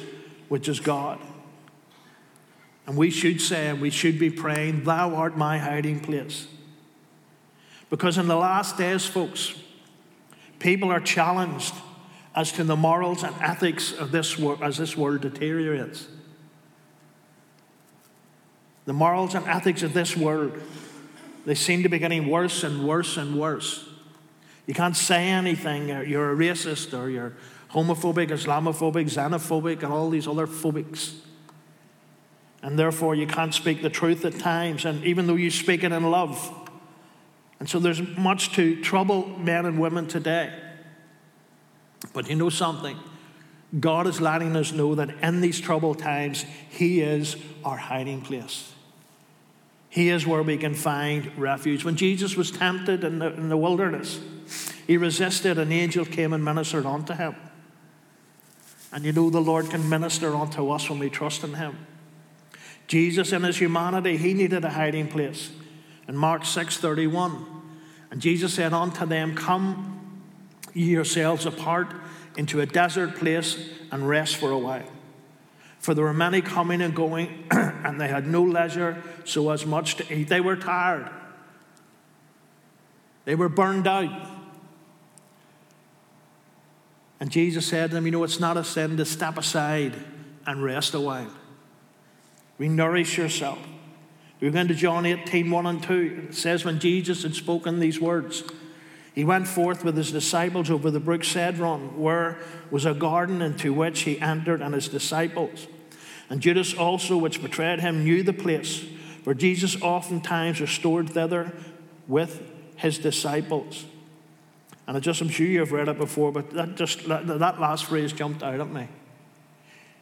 which 0.49 0.67
is 0.67 0.79
God. 0.79 1.19
And 2.87 2.97
we 2.97 3.09
should 3.09 3.41
say, 3.41 3.67
and 3.67 3.81
we 3.81 3.89
should 3.89 4.19
be 4.19 4.29
praying, 4.29 4.83
Thou 4.83 5.15
art 5.15 5.37
my 5.37 5.57
hiding 5.57 5.99
place. 5.99 6.47
Because 7.89 8.17
in 8.17 8.27
the 8.27 8.35
last 8.35 8.77
days, 8.77 9.05
folks, 9.05 9.53
people 10.59 10.91
are 10.91 10.99
challenged 10.99 11.73
as 12.35 12.51
to 12.53 12.63
the 12.63 12.75
morals 12.75 13.23
and 13.23 13.35
ethics 13.41 13.93
of 13.93 14.11
this 14.11 14.37
world 14.37 14.61
as 14.61 14.77
this 14.77 14.97
world 14.97 15.21
deteriorates. 15.21 16.07
The 18.85 18.93
morals 18.93 19.35
and 19.35 19.45
ethics 19.47 19.83
of 19.83 19.93
this 19.93 20.15
world, 20.15 20.53
they 21.45 21.55
seem 21.55 21.83
to 21.83 21.89
be 21.89 21.99
getting 21.99 22.29
worse 22.29 22.63
and 22.63 22.87
worse 22.87 23.17
and 23.17 23.39
worse. 23.39 23.87
You 24.67 24.73
can't 24.73 24.95
say 24.95 25.27
anything, 25.27 25.89
you're 25.89 26.31
a 26.31 26.35
racist 26.35 26.97
or 26.97 27.09
you're 27.09 27.33
homophobic, 27.71 28.29
Islamophobic, 28.29 29.05
xenophobic, 29.05 29.83
and 29.83 29.91
all 29.91 30.09
these 30.09 30.27
other 30.27 30.47
phobics. 30.47 31.15
And 32.61 32.79
therefore, 32.79 33.15
you 33.15 33.27
can't 33.27 33.53
speak 33.53 33.81
the 33.81 33.89
truth 33.89 34.25
at 34.25 34.39
times, 34.39 34.85
and 34.85 35.03
even 35.03 35.27
though 35.27 35.35
you 35.35 35.51
speak 35.51 35.83
it 35.83 35.91
in 35.91 36.09
love. 36.09 36.51
And 37.59 37.69
so, 37.69 37.79
there's 37.79 38.01
much 38.17 38.53
to 38.53 38.81
trouble 38.81 39.27
men 39.37 39.65
and 39.65 39.79
women 39.79 40.07
today. 40.07 40.53
But 42.13 42.29
you 42.29 42.35
know 42.35 42.49
something? 42.49 42.97
God 43.79 44.07
is 44.07 44.21
letting 44.21 44.55
us 44.55 44.71
know 44.71 44.95
that 44.95 45.09
in 45.21 45.41
these 45.41 45.59
troubled 45.59 45.99
times, 45.99 46.45
He 46.69 47.01
is 47.01 47.35
our 47.63 47.77
hiding 47.77 48.21
place. 48.21 48.74
He 49.95 50.09
is 50.09 50.27
where 50.27 50.43
we 50.43 50.57
can 50.57 50.73
find 50.73 51.31
refuge. 51.37 51.85
When 51.85 51.95
Jesus 51.95 52.35
was 52.35 52.51
tempted 52.51 53.05
in 53.05 53.19
the, 53.19 53.27
in 53.27 53.47
the 53.47 53.55
wilderness, 53.55 54.19
he 54.85 54.97
resisted, 54.97 55.57
an 55.57 55.71
angel 55.71 56.03
came 56.03 56.33
and 56.33 56.43
ministered 56.43 56.85
unto 56.85 57.13
him. 57.13 57.33
And 58.91 59.05
you 59.05 59.13
know 59.13 59.29
the 59.29 59.39
Lord 59.39 59.69
can 59.69 59.87
minister 59.87 60.35
unto 60.35 60.69
us 60.69 60.89
when 60.89 60.99
we 60.99 61.09
trust 61.09 61.45
in 61.45 61.53
him. 61.53 61.87
Jesus 62.87 63.31
in 63.31 63.43
his 63.43 63.57
humanity, 63.57 64.17
he 64.17 64.33
needed 64.33 64.65
a 64.65 64.71
hiding 64.71 65.07
place. 65.07 65.49
In 66.09 66.17
Mark 66.17 66.41
6:31, 66.41 67.45
and 68.11 68.19
Jesus 68.19 68.53
said 68.53 68.73
unto 68.73 69.05
them, 69.05 69.33
Come 69.33 70.21
ye 70.73 70.87
yourselves 70.87 71.45
apart 71.45 71.87
into 72.35 72.59
a 72.59 72.65
desert 72.65 73.15
place 73.15 73.57
and 73.93 74.09
rest 74.09 74.35
for 74.35 74.51
a 74.51 74.57
while. 74.57 74.89
For 75.85 75.93
there 75.93 76.05
were 76.05 76.15
many 76.15 76.41
coming 76.41 76.81
and 76.81 76.95
going, 76.95 77.45
and 77.51 78.01
they 78.01 78.07
had 78.07 78.25
no 78.25 78.41
leisure 78.41 79.03
so 79.23 79.51
as 79.51 79.67
much 79.67 79.97
to 79.97 80.11
eat. 80.11 80.29
They 80.29 80.41
were 80.41 80.55
tired, 80.55 81.07
they 83.25 83.35
were 83.35 83.49
burned 83.49 83.85
out. 83.85 84.31
And 87.19 87.29
Jesus 87.29 87.67
said 87.67 87.91
to 87.91 87.95
them, 87.97 88.07
You 88.07 88.13
know, 88.13 88.23
it's 88.23 88.39
not 88.39 88.57
a 88.57 88.63
sin 88.63 88.97
to 88.97 89.05
step 89.05 89.37
aside 89.37 89.93
and 90.47 90.63
rest 90.63 90.95
a 90.95 90.99
while. 90.99 91.31
Renourish 92.59 93.17
yourself. 93.17 93.59
We 94.39 94.49
go 94.49 94.61
into 94.61 94.73
John 94.73 95.05
18, 95.05 95.51
1 95.51 95.65
and 95.67 95.83
2. 95.83 96.25
It 96.29 96.33
says, 96.33 96.65
When 96.65 96.79
Jesus 96.79 97.21
had 97.21 97.35
spoken 97.35 97.79
these 97.79 98.01
words, 98.01 98.43
he 99.13 99.23
went 99.23 99.47
forth 99.47 99.85
with 99.85 99.95
his 99.95 100.11
disciples 100.11 100.71
over 100.71 100.89
the 100.89 100.99
brook 100.99 101.23
Cedron, 101.23 102.01
where 102.01 102.39
was 102.71 102.85
a 102.85 102.95
garden 102.95 103.43
into 103.43 103.71
which 103.71 104.01
he 104.01 104.19
entered 104.19 104.61
and 104.63 104.73
his 104.73 104.87
disciples. 104.87 105.67
And 106.29 106.41
Judas 106.41 106.73
also, 106.73 107.17
which 107.17 107.41
betrayed 107.41 107.79
him, 107.79 108.03
knew 108.03 108.23
the 108.23 108.33
place, 108.33 108.83
for 109.23 109.33
Jesus 109.33 109.81
oftentimes 109.81 110.59
restored 110.59 111.09
thither 111.09 111.51
with 112.07 112.41
his 112.77 112.97
disciples. 112.97 113.85
And 114.87 114.97
I 114.97 114.99
just, 114.99 115.21
I'm 115.21 115.29
sure 115.29 115.47
you've 115.47 115.71
read 115.71 115.87
it 115.87 115.97
before, 115.97 116.31
but 116.31 116.51
that 116.51 116.75
just 116.75 117.07
that, 117.07 117.27
that 117.27 117.59
last 117.59 117.85
phrase 117.85 118.13
jumped 118.13 118.43
out 118.43 118.59
at 118.59 118.69
me. 118.69 118.87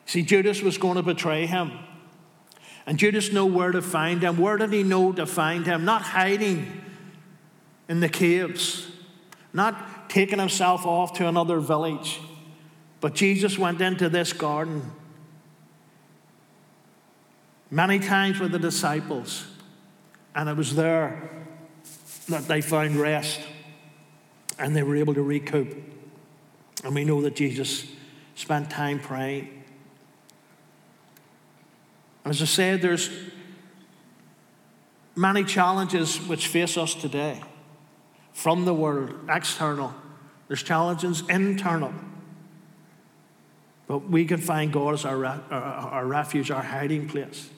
See, 0.05 0.23
Judas 0.23 0.61
was 0.61 0.77
going 0.77 0.95
to 0.95 1.03
betray 1.03 1.45
him. 1.45 1.71
And 2.85 2.97
Judas 2.97 3.31
knew 3.31 3.45
where 3.45 3.71
to 3.71 3.81
find 3.81 4.21
him. 4.21 4.37
Where 4.37 4.57
did 4.57 4.73
he 4.73 4.83
know 4.83 5.13
to 5.13 5.25
find 5.25 5.65
him? 5.65 5.85
Not 5.85 6.01
hiding 6.01 6.81
in 7.87 8.01
the 8.01 8.09
caves, 8.09 8.89
not 9.53 10.09
taking 10.09 10.39
himself 10.39 10.85
off 10.85 11.13
to 11.13 11.27
another 11.27 11.59
village. 11.59 12.19
But 12.99 13.15
Jesus 13.15 13.57
went 13.57 13.79
into 13.79 14.09
this 14.09 14.33
garden 14.33 14.91
many 17.73 17.97
times 17.97 18.39
with 18.39 18.51
the 18.51 18.59
disciples, 18.59 19.47
and 20.35 20.47
it 20.47 20.55
was 20.55 20.75
there 20.75 21.29
that 22.29 22.47
they 22.47 22.61
found 22.61 22.95
rest 22.95 23.41
and 24.59 24.75
they 24.75 24.83
were 24.83 24.95
able 24.95 25.15
to 25.15 25.23
recoup. 25.23 25.75
And 26.83 26.93
we 26.93 27.03
know 27.03 27.21
that 27.21 27.35
Jesus 27.35 27.87
spent 28.35 28.69
time 28.69 28.99
praying. 28.99 29.63
As 32.23 32.41
I 32.41 32.45
said, 32.45 32.81
there's 32.83 33.09
many 35.15 35.43
challenges 35.43 36.17
which 36.27 36.47
face 36.47 36.77
us 36.77 36.93
today 36.93 37.41
from 38.33 38.65
the 38.65 38.73
world, 38.73 39.15
external. 39.27 39.95
There's 40.47 40.63
challenges 40.63 41.23
internal. 41.27 41.93
But 43.87 44.09
we 44.09 44.25
can 44.25 44.39
find 44.39 44.71
God 44.71 44.93
as 44.93 45.05
our, 45.05 45.25
our, 45.25 45.41
our 45.51 46.05
refuge, 46.05 46.51
our 46.51 46.63
hiding 46.63 47.09
place. 47.09 47.49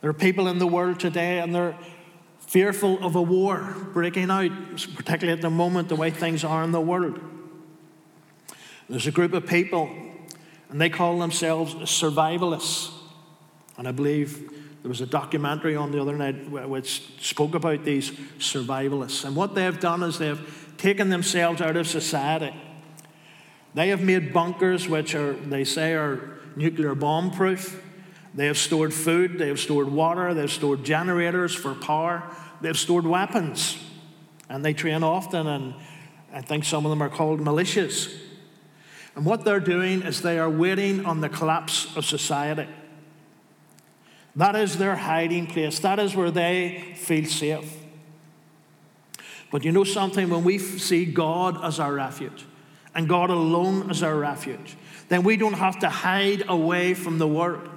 There 0.00 0.10
are 0.10 0.14
people 0.14 0.48
in 0.48 0.58
the 0.58 0.66
world 0.66 1.00
today 1.00 1.40
and 1.40 1.54
they're 1.54 1.76
fearful 2.38 3.04
of 3.04 3.14
a 3.14 3.22
war 3.22 3.76
breaking 3.92 4.30
out, 4.30 4.50
particularly 4.94 5.32
at 5.32 5.42
the 5.42 5.50
moment, 5.50 5.88
the 5.88 5.96
way 5.96 6.10
things 6.10 6.44
are 6.44 6.64
in 6.64 6.72
the 6.72 6.80
world. 6.80 7.20
There's 8.88 9.06
a 9.06 9.12
group 9.12 9.34
of 9.34 9.46
people, 9.46 9.90
and 10.70 10.80
they 10.80 10.88
call 10.88 11.18
themselves 11.18 11.74
survivalists. 11.74 12.90
And 13.76 13.86
I 13.86 13.92
believe 13.92 14.50
there 14.82 14.88
was 14.88 15.02
a 15.02 15.06
documentary 15.06 15.76
on 15.76 15.92
the 15.92 16.00
other 16.00 16.16
night 16.16 16.50
which 16.50 17.02
spoke 17.20 17.54
about 17.54 17.84
these 17.84 18.10
survivalists. 18.38 19.26
And 19.26 19.36
what 19.36 19.54
they've 19.54 19.78
done 19.78 20.02
is 20.02 20.18
they've 20.18 20.74
taken 20.78 21.10
themselves 21.10 21.60
out 21.60 21.76
of 21.76 21.86
society. 21.86 22.54
They 23.74 23.88
have 23.88 24.00
made 24.00 24.32
bunkers 24.32 24.88
which 24.88 25.14
are, 25.14 25.34
they 25.34 25.64
say, 25.64 25.92
are 25.92 26.38
nuclear 26.56 26.94
bomb 26.94 27.30
proof. 27.30 27.82
They 28.34 28.46
have 28.46 28.58
stored 28.58 28.92
food, 28.92 29.38
they 29.38 29.48
have 29.48 29.58
stored 29.58 29.90
water, 29.90 30.34
they've 30.34 30.50
stored 30.50 30.84
generators 30.84 31.54
for 31.54 31.74
power, 31.74 32.22
they've 32.60 32.78
stored 32.78 33.06
weapons. 33.06 33.78
And 34.48 34.64
they 34.64 34.72
train 34.72 35.02
often, 35.02 35.46
and 35.46 35.74
I 36.32 36.40
think 36.40 36.64
some 36.64 36.86
of 36.86 36.90
them 36.90 37.02
are 37.02 37.08
called 37.08 37.40
militias. 37.40 38.14
And 39.14 39.24
what 39.24 39.44
they're 39.44 39.60
doing 39.60 40.02
is 40.02 40.22
they 40.22 40.38
are 40.38 40.48
waiting 40.48 41.04
on 41.04 41.20
the 41.20 41.28
collapse 41.28 41.94
of 41.96 42.04
society. 42.04 42.68
That 44.36 44.54
is 44.54 44.78
their 44.78 44.94
hiding 44.94 45.48
place, 45.48 45.80
that 45.80 45.98
is 45.98 46.14
where 46.14 46.30
they 46.30 46.94
feel 46.96 47.24
safe. 47.24 47.76
But 49.50 49.64
you 49.64 49.72
know 49.72 49.84
something? 49.84 50.28
When 50.28 50.44
we 50.44 50.58
see 50.58 51.04
God 51.06 51.64
as 51.64 51.80
our 51.80 51.92
refuge, 51.92 52.44
and 52.94 53.08
God 53.08 53.30
alone 53.30 53.90
as 53.90 54.02
our 54.02 54.16
refuge, 54.16 54.76
then 55.08 55.22
we 55.22 55.36
don't 55.36 55.54
have 55.54 55.78
to 55.80 55.88
hide 55.88 56.44
away 56.48 56.94
from 56.94 57.18
the 57.18 57.28
world. 57.28 57.68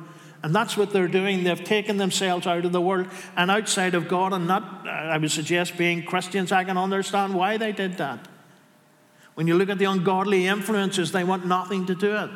And 0.43 0.55
that's 0.55 0.75
what 0.75 0.91
they're 0.91 1.07
doing. 1.07 1.43
They've 1.43 1.63
taken 1.63 1.97
themselves 1.97 2.47
out 2.47 2.65
of 2.65 2.71
the 2.71 2.81
world 2.81 3.07
and 3.37 3.51
outside 3.51 3.93
of 3.93 4.07
God, 4.07 4.33
and 4.33 4.47
not, 4.47 4.87
uh, 4.87 4.89
I 4.89 5.17
would 5.17 5.31
suggest, 5.31 5.77
being 5.77 6.03
Christians, 6.03 6.51
I 6.51 6.63
can 6.63 6.77
understand 6.77 7.35
why 7.35 7.57
they 7.57 7.71
did 7.71 7.97
that. 7.97 8.27
When 9.35 9.47
you 9.47 9.55
look 9.55 9.69
at 9.69 9.77
the 9.77 9.85
ungodly 9.85 10.47
influences, 10.47 11.11
they 11.11 11.23
want 11.23 11.45
nothing 11.45 11.85
to 11.85 11.95
do 11.95 12.15
it, 12.15 12.29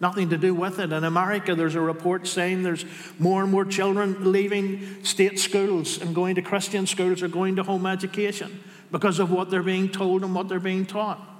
nothing 0.00 0.28
to 0.30 0.36
do 0.36 0.54
with 0.54 0.78
it. 0.78 0.92
In 0.92 1.02
America, 1.02 1.54
there's 1.54 1.74
a 1.74 1.80
report 1.80 2.26
saying 2.26 2.62
there's 2.62 2.84
more 3.18 3.42
and 3.42 3.50
more 3.50 3.64
children 3.64 4.30
leaving 4.30 5.02
state 5.02 5.40
schools 5.40 6.00
and 6.00 6.14
going 6.14 6.34
to 6.34 6.42
Christian 6.42 6.86
schools 6.86 7.22
or 7.22 7.28
going 7.28 7.56
to 7.56 7.62
home 7.62 7.86
education 7.86 8.62
because 8.92 9.18
of 9.18 9.30
what 9.30 9.50
they're 9.50 9.62
being 9.62 9.88
told 9.88 10.24
and 10.24 10.34
what 10.34 10.48
they're 10.48 10.60
being 10.60 10.86
taught. 10.86 11.37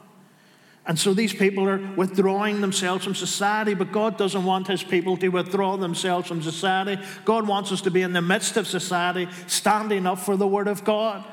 And 0.88 0.98
so 0.98 1.12
these 1.12 1.34
people 1.34 1.68
are 1.68 1.78
withdrawing 1.96 2.62
themselves 2.62 3.04
from 3.04 3.14
society, 3.14 3.74
but 3.74 3.92
God 3.92 4.16
doesn't 4.16 4.42
want 4.42 4.68
his 4.68 4.82
people 4.82 5.18
to 5.18 5.28
withdraw 5.28 5.76
themselves 5.76 6.26
from 6.26 6.40
society. 6.40 7.00
God 7.26 7.46
wants 7.46 7.70
us 7.72 7.82
to 7.82 7.90
be 7.90 8.00
in 8.00 8.14
the 8.14 8.22
midst 8.22 8.56
of 8.56 8.66
society, 8.66 9.28
standing 9.46 10.06
up 10.06 10.18
for 10.18 10.34
the 10.34 10.46
word 10.46 10.66
of 10.66 10.84
God. 10.84 11.26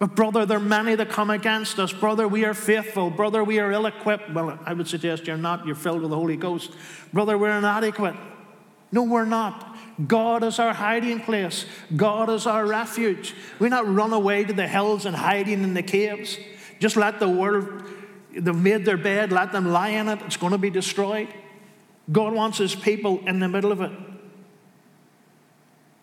But, 0.00 0.16
brother, 0.16 0.46
there 0.46 0.56
are 0.58 0.60
many 0.60 0.96
that 0.96 1.10
come 1.10 1.30
against 1.30 1.78
us. 1.78 1.92
Brother, 1.92 2.26
we 2.26 2.44
are 2.44 2.54
faithful. 2.54 3.08
Brother, 3.10 3.44
we 3.44 3.60
are 3.60 3.70
ill 3.70 3.86
equipped. 3.86 4.32
Well, 4.32 4.58
I 4.66 4.72
would 4.72 4.88
suggest 4.88 5.28
you're 5.28 5.36
not. 5.36 5.64
You're 5.64 5.76
filled 5.76 6.00
with 6.00 6.10
the 6.10 6.16
Holy 6.16 6.36
Ghost. 6.36 6.72
Brother, 7.12 7.38
we're 7.38 7.56
inadequate. 7.56 8.16
No, 8.90 9.04
we're 9.04 9.26
not. 9.26 9.76
God 10.08 10.42
is 10.42 10.58
our 10.58 10.72
hiding 10.72 11.20
place, 11.20 11.66
God 11.94 12.30
is 12.30 12.46
our 12.46 12.66
refuge. 12.66 13.34
We 13.58 13.68
not 13.68 13.86
run 13.86 14.12
away 14.12 14.42
to 14.44 14.52
the 14.52 14.66
hills 14.66 15.04
and 15.04 15.14
hiding 15.14 15.62
in 15.62 15.74
the 15.74 15.82
caves. 15.82 16.38
Just 16.80 16.96
let 16.96 17.20
the 17.20 17.28
world 17.28 17.84
They've 18.32 18.54
made 18.54 18.84
their 18.84 18.96
bed, 18.96 19.32
let 19.32 19.52
them 19.52 19.70
lie 19.72 19.90
in 19.90 20.08
it. 20.08 20.20
It's 20.22 20.36
going 20.36 20.52
to 20.52 20.58
be 20.58 20.70
destroyed. 20.70 21.28
God 22.10 22.32
wants 22.32 22.58
his 22.58 22.74
people 22.74 23.20
in 23.26 23.40
the 23.40 23.48
middle 23.48 23.72
of 23.72 23.80
it. 23.80 23.92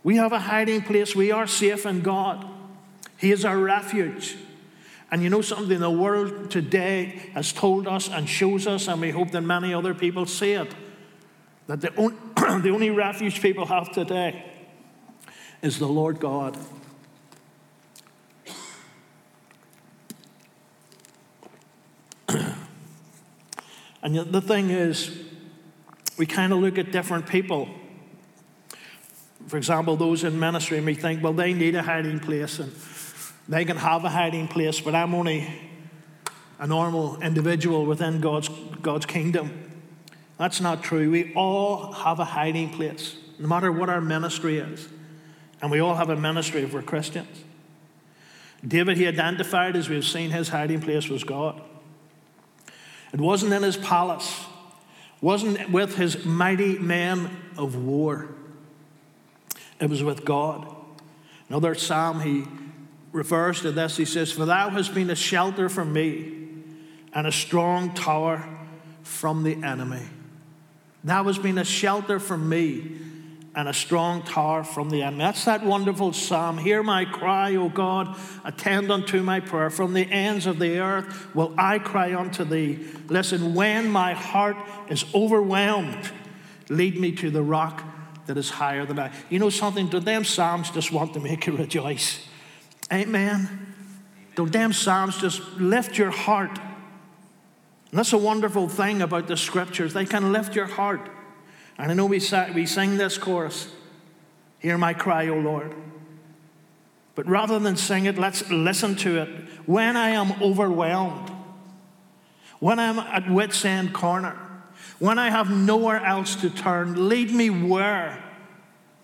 We 0.03 0.15
have 0.17 0.31
a 0.31 0.39
hiding 0.39 0.83
place. 0.83 1.15
We 1.15 1.31
are 1.31 1.47
safe 1.47 1.85
in 1.85 2.01
God. 2.01 2.45
He 3.17 3.31
is 3.31 3.43
our 3.43 3.57
refuge. 3.57 4.37
And 5.09 5.23
you 5.23 5.29
know 5.29 5.41
something? 5.41 5.79
The 5.79 5.89
world 5.89 6.51
today 6.51 7.29
has 7.33 7.53
told 7.53 7.87
us 7.87 8.09
and 8.09 8.27
shows 8.27 8.67
us, 8.67 8.87
and 8.87 9.01
we 9.01 9.11
hope 9.11 9.31
that 9.31 9.41
many 9.41 9.73
other 9.73 9.93
people 9.93 10.25
see 10.25 10.51
it, 10.53 10.73
that 11.67 11.81
the 11.81 11.95
only, 11.95 12.15
the 12.61 12.69
only 12.69 12.89
refuge 12.89 13.41
people 13.41 13.65
have 13.65 13.91
today 13.91 14.45
is 15.61 15.79
the 15.79 15.87
Lord 15.87 16.19
God. 16.19 16.57
And 24.07 24.15
the 24.15 24.39
thing 24.39 24.69
is, 24.69 25.11
we 26.17 26.25
kind 26.25 26.53
of 26.53 26.59
look 26.59 26.77
at 26.77 26.93
different 26.93 27.27
people. 27.27 27.67
For 29.47 29.57
example, 29.57 29.97
those 29.97 30.23
in 30.23 30.39
ministry, 30.39 30.77
and 30.77 30.85
we 30.85 30.95
think, 30.95 31.21
well, 31.21 31.33
they 31.33 31.53
need 31.53 31.75
a 31.75 31.81
hiding 31.81 32.21
place 32.21 32.59
and 32.59 32.71
they 33.49 33.65
can 33.65 33.75
have 33.75 34.05
a 34.05 34.09
hiding 34.09 34.47
place, 34.47 34.79
but 34.79 34.95
I'm 34.95 35.13
only 35.13 35.53
a 36.57 36.65
normal 36.65 37.21
individual 37.21 37.85
within 37.85 38.21
God's, 38.21 38.47
God's 38.81 39.05
kingdom. 39.05 39.51
That's 40.37 40.61
not 40.61 40.83
true. 40.83 41.11
We 41.11 41.33
all 41.33 41.91
have 41.91 42.19
a 42.19 42.25
hiding 42.25 42.69
place, 42.69 43.17
no 43.37 43.49
matter 43.49 43.73
what 43.73 43.89
our 43.89 43.99
ministry 43.99 44.59
is. 44.59 44.87
And 45.61 45.69
we 45.69 45.81
all 45.81 45.95
have 45.95 46.09
a 46.09 46.15
ministry 46.15 46.61
if 46.61 46.73
we're 46.73 46.81
Christians. 46.81 47.43
David, 48.65 48.95
he 48.95 49.05
identified, 49.05 49.75
as 49.75 49.89
we've 49.89 50.05
seen, 50.05 50.31
his 50.31 50.47
hiding 50.47 50.79
place 50.79 51.09
was 51.09 51.25
God. 51.25 51.61
It 53.13 53.19
wasn't 53.19 53.53
in 53.53 53.63
his 53.63 53.77
palace, 53.77 54.45
wasn't 55.21 55.69
with 55.69 55.95
his 55.95 56.25
mighty 56.25 56.77
men 56.77 57.29
of 57.57 57.75
war. 57.75 58.27
It 59.79 59.89
was 59.89 60.03
with 60.03 60.25
God. 60.25 60.73
Another 61.49 61.75
psalm, 61.75 62.19
he 62.21 62.45
refers 63.11 63.61
to 63.61 63.71
this. 63.71 63.97
He 63.97 64.05
says, 64.05 64.31
For 64.31 64.45
thou 64.45 64.69
hast 64.69 64.93
been 64.93 65.09
a 65.09 65.15
shelter 65.15 65.69
for 65.69 65.85
me 65.85 66.33
and 67.13 67.25
a 67.25 67.31
strong 67.31 67.93
tower 67.93 68.47
from 69.03 69.43
the 69.43 69.63
enemy. 69.63 70.03
Thou 71.03 71.23
hast 71.23 71.41
been 71.41 71.57
a 71.57 71.63
shelter 71.63 72.19
for 72.19 72.37
me 72.37 72.99
and 73.57 73.67
a 73.67 73.73
strong 73.73 74.21
tower 74.21 74.63
from 74.63 74.91
the 74.91 75.01
enemy. 75.01 75.23
That's 75.23 75.45
that 75.45 75.65
wonderful 75.65 76.13
psalm. 76.13 76.59
Hear 76.59 76.83
my 76.83 77.05
cry, 77.05 77.55
O 77.55 77.69
God, 77.69 78.15
attend 78.45 78.91
unto 78.91 79.23
my 79.23 79.39
prayer. 79.39 79.71
From 79.71 79.93
the 79.93 80.03
ends 80.03 80.45
of 80.45 80.59
the 80.59 80.77
earth 80.77 81.33
will 81.33 81.55
I 81.57 81.79
cry 81.79 82.13
unto 82.13 82.43
thee. 82.43 82.85
Listen, 83.07 83.55
when 83.55 83.89
my 83.89 84.13
heart 84.13 84.57
is 84.89 85.05
overwhelmed, 85.15 86.11
lead 86.69 86.99
me 86.99 87.11
to 87.13 87.31
the 87.31 87.41
rock 87.41 87.83
that 88.27 88.37
is 88.37 88.51
higher 88.51 88.85
than 88.85 88.99
I. 88.99 89.11
You 89.27 89.39
know 89.39 89.49
something? 89.49 89.87
Do 89.87 89.99
them 89.99 90.23
psalms 90.23 90.69
just 90.69 90.91
want 90.91 91.15
to 91.15 91.19
make 91.19 91.47
you 91.47 91.57
rejoice? 91.57 92.27
Amen. 92.93 93.73
Do 94.35 94.47
them 94.47 94.71
psalms 94.71 95.17
just 95.19 95.41
lift 95.53 95.97
your 95.97 96.11
heart? 96.11 96.59
And 97.89 97.97
that's 97.97 98.13
a 98.13 98.19
wonderful 98.19 98.69
thing 98.69 99.01
about 99.01 99.25
the 99.25 99.35
scriptures. 99.35 99.95
They 99.95 100.05
can 100.05 100.31
lift 100.31 100.55
your 100.55 100.67
heart. 100.67 101.09
And 101.77 101.91
I 101.91 101.93
know 101.93 102.05
we, 102.05 102.21
we 102.53 102.65
sing 102.65 102.97
this 102.97 103.17
chorus 103.17 103.71
Hear 104.59 104.77
my 104.77 104.93
cry, 104.93 105.27
O 105.27 105.35
Lord. 105.35 105.75
But 107.15 107.27
rather 107.27 107.59
than 107.59 107.75
sing 107.77 108.05
it, 108.05 108.17
let's 108.17 108.49
listen 108.49 108.95
to 108.97 109.19
it. 109.19 109.29
When 109.65 109.95
I 109.95 110.09
am 110.09 110.41
overwhelmed, 110.41 111.31
when 112.59 112.79
I'm 112.79 112.99
at 112.99 113.29
wit's 113.29 113.63
end 113.65 113.93
corner, 113.93 114.37
when 114.99 115.19
I 115.19 115.29
have 115.29 115.49
nowhere 115.49 116.03
else 116.03 116.35
to 116.37 116.49
turn, 116.49 117.07
lead 117.07 117.31
me 117.31 117.49
where? 117.49 118.23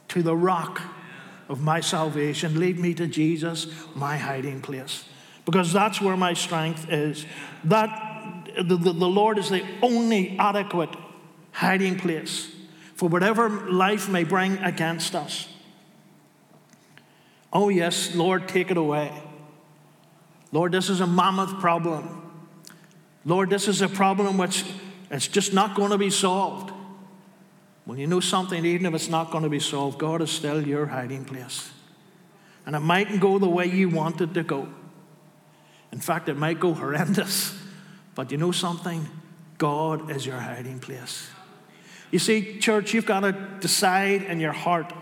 To 0.09 0.23
the 0.23 0.35
rock 0.35 0.81
of 1.49 1.61
my 1.61 1.79
salvation. 1.79 2.59
Lead 2.59 2.79
me 2.79 2.93
to 2.95 3.07
Jesus, 3.07 3.67
my 3.95 4.17
hiding 4.17 4.61
place. 4.61 5.05
Because 5.45 5.73
that's 5.73 6.01
where 6.01 6.17
my 6.17 6.33
strength 6.33 6.89
is. 6.89 7.25
That 7.63 8.49
the, 8.55 8.75
the, 8.75 8.93
the 8.93 9.07
Lord 9.07 9.37
is 9.37 9.49
the 9.49 9.63
only 9.81 10.37
adequate 10.39 10.95
hiding 11.51 11.99
place 11.99 12.52
for 13.03 13.09
whatever 13.09 13.49
life 13.49 14.07
may 14.07 14.23
bring 14.23 14.57
against 14.59 15.13
us. 15.13 15.49
Oh, 17.51 17.67
yes, 17.67 18.15
Lord, 18.15 18.47
take 18.47 18.71
it 18.71 18.77
away. 18.77 19.11
Lord, 20.53 20.71
this 20.71 20.89
is 20.89 21.01
a 21.01 21.05
mammoth 21.05 21.59
problem. 21.59 22.31
Lord, 23.25 23.49
this 23.49 23.67
is 23.67 23.81
a 23.81 23.89
problem 23.89 24.37
which 24.37 24.63
it's 25.11 25.27
just 25.27 25.51
not 25.51 25.75
going 25.75 25.91
to 25.91 25.97
be 25.97 26.09
solved. 26.09 26.71
When 27.83 27.99
you 27.99 28.07
know 28.07 28.21
something, 28.21 28.63
even 28.63 28.85
if 28.85 28.93
it's 28.93 29.09
not 29.09 29.31
going 29.31 29.43
to 29.43 29.49
be 29.49 29.59
solved, 29.59 29.99
God 29.99 30.21
is 30.21 30.31
still 30.31 30.65
your 30.65 30.85
hiding 30.85 31.25
place. 31.25 31.73
And 32.65 32.73
it 32.73 32.79
mightn't 32.79 33.19
go 33.19 33.37
the 33.37 33.49
way 33.49 33.65
you 33.65 33.89
want 33.89 34.21
it 34.21 34.33
to 34.33 34.43
go. 34.43 34.69
In 35.91 35.99
fact, 35.99 36.29
it 36.29 36.37
might 36.37 36.61
go 36.61 36.73
horrendous. 36.73 37.53
But 38.15 38.31
you 38.31 38.37
know 38.37 38.53
something? 38.53 39.09
God 39.57 40.09
is 40.09 40.25
your 40.25 40.39
hiding 40.39 40.79
place. 40.79 41.32
You 42.13 42.19
see, 42.19 42.59
church, 42.59 42.93
you've 42.93 43.07
got 43.07 43.21
to 43.21 43.31
decide 43.59 44.21
in 44.21 44.39
your 44.39 44.51
heart. 44.51 44.93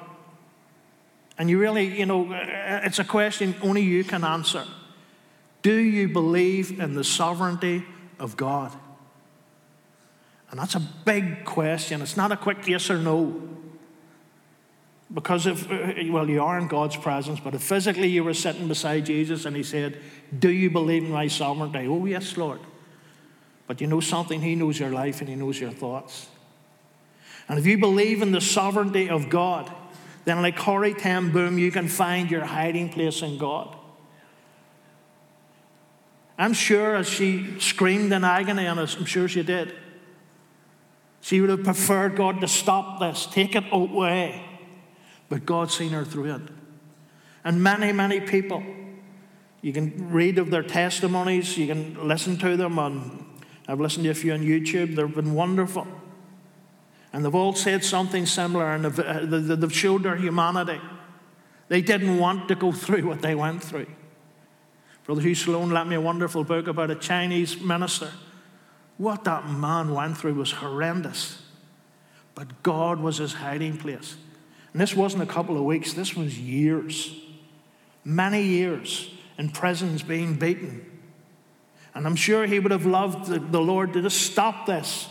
And 1.38 1.50
you 1.50 1.60
really, 1.60 2.00
you 2.00 2.06
know, 2.06 2.32
uh, 2.32 2.80
it's 2.86 3.00
a 3.00 3.04
question 3.04 3.54
only 3.62 3.82
you 3.82 4.06
can 4.06 4.24
answer. 4.24 4.64
Do 5.62 5.74
you 5.74 6.08
believe 6.08 6.80
in 6.80 6.94
the 6.94 7.04
sovereignty 7.04 7.84
of 8.18 8.38
God? 8.38 8.72
And 10.52 10.58
that's 10.58 10.76
a 10.76 10.80
big 10.80 11.44
question. 11.44 12.02
It's 12.02 12.16
not 12.16 12.32
a 12.32 12.38
quick 12.38 12.66
yes 12.66 12.90
or 12.90 12.98
no. 12.98 13.42
Because 15.14 15.48
if, 15.48 15.70
uh, 15.70 15.92
well, 16.14 16.30
you 16.30 16.42
are 16.42 16.58
in 16.60 16.70
God's 16.70 16.96
presence, 16.96 17.42
but 17.42 17.54
if 17.54 17.62
physically 17.62 18.08
you 18.08 18.24
were 18.24 18.34
sitting 18.34 18.70
beside 18.70 19.06
Jesus 19.06 19.44
and 19.44 19.54
he 19.54 19.64
said, 19.64 20.00
Do 20.40 20.50
you 20.50 20.70
believe 20.70 21.04
in 21.04 21.12
my 21.12 21.28
sovereignty? 21.28 21.88
Oh, 21.88 22.06
yes, 22.06 22.38
Lord. 22.38 22.62
But 23.68 23.82
you 23.82 23.88
know 23.88 24.00
something? 24.00 24.42
He 24.42 24.56
knows 24.56 24.80
your 24.80 24.92
life 24.92 25.20
and 25.20 25.28
he 25.28 25.36
knows 25.36 25.60
your 25.60 25.72
thoughts. 25.72 26.30
And 27.50 27.60
if 27.60 27.66
you 27.66 27.78
believe 27.78 28.22
in 28.22 28.32
the 28.32 28.42
sovereignty 28.42 29.10
of 29.10 29.30
God, 29.30 29.72
then 30.26 30.42
like 30.42 30.56
Corrie 30.56 30.94
ten 30.94 31.32
Boom, 31.32 31.58
you 31.58 31.72
can 31.72 31.88
find 31.88 32.30
your 32.30 32.46
hiding 32.46 32.90
place 32.90 33.22
in 33.22 33.38
God. 33.38 33.76
I'm 36.38 36.54
sure 36.54 36.96
as 36.96 37.08
she 37.08 37.60
screamed 37.60 38.12
in 38.14 38.24
agony, 38.24 38.66
and 38.66 38.80
I'm 38.80 39.06
sure 39.06 39.28
she 39.28 39.44
did, 39.44 39.76
she 41.22 41.40
would 41.40 41.52
have 41.52 41.64
preferred 41.64 42.16
God 42.16 42.42
to 42.42 42.48
stop 42.48 43.00
this, 43.00 43.28
take 43.28 43.56
it 43.56 43.66
away. 43.72 44.44
But 45.30 45.46
God 45.46 45.72
seen 45.72 45.92
her 45.92 46.04
through 46.04 46.34
it. 46.36 46.42
And 47.44 47.62
many, 47.62 47.92
many 47.92 48.20
people, 48.20 48.64
you 49.62 49.72
can 49.72 50.12
read 50.12 50.40
of 50.40 50.50
their 50.50 50.64
testimonies, 50.64 51.58
you 51.58 51.68
can 51.68 52.08
listen 52.08 52.38
to 52.38 52.58
them 52.58 52.80
on, 52.80 53.26
I've 53.68 53.80
listened 53.80 54.06
to 54.06 54.10
a 54.10 54.16
few 54.16 54.34
on 54.34 54.40
YouTube, 54.40 54.96
they've 54.96 55.16
been 55.16 55.34
wonderful. 55.34 55.88
And 57.14 57.26
they've 57.26 57.36
all 57.36 57.54
said 57.54 57.84
something 57.84 58.26
similar, 58.26 58.74
and 58.74 58.86
uh, 58.86 59.26
they've, 59.26 59.60
they've 59.60 59.74
showed 59.74 60.04
their 60.04 60.16
humanity. 60.16 60.80
They 61.68 61.82
didn't 61.82 62.18
want 62.18 62.48
to 62.48 62.56
go 62.56 62.72
through 62.72 63.08
what 63.08 63.22
they 63.22 63.36
went 63.36 63.64
through. 63.64 63.88
Brother 65.06 65.22
Hugh 65.22 65.36
Sloan 65.36 65.72
lent 65.72 65.90
me 65.90 65.96
a 65.96 66.02
wonderful 66.02 66.44
book 66.44 66.68
about 66.68 66.92
a 66.92 66.96
Chinese 66.96 67.60
minister. 67.60 68.12
What 68.98 69.24
that 69.24 69.50
man 69.50 69.94
went 69.94 70.18
through 70.18 70.36
was 70.36 70.52
horrendous. 70.52 71.42
But 72.36 72.64
God 72.64 73.00
was 73.00 73.18
his 73.18 73.34
hiding 73.34 73.78
place. 73.78 74.16
And 74.72 74.82
this 74.82 74.96
wasn't 74.96 75.24
a 75.24 75.26
couple 75.26 75.58
of 75.58 75.64
weeks, 75.64 75.94
this 75.94 76.16
was 76.16 76.40
years. 76.40 77.14
Many 78.06 78.44
years 78.44 79.12
in 79.38 79.50
prisons 79.50 80.02
being 80.02 80.36
beaten. 80.36 80.86
And 81.94 82.06
I'm 82.06 82.16
sure 82.16 82.46
he 82.46 82.60
would 82.60 82.72
have 82.72 82.86
loved 82.86 83.28
the, 83.28 83.40
the 83.40 83.60
Lord 83.60 83.94
to 83.94 84.02
just 84.02 84.22
stop 84.22 84.66
this 84.66 85.08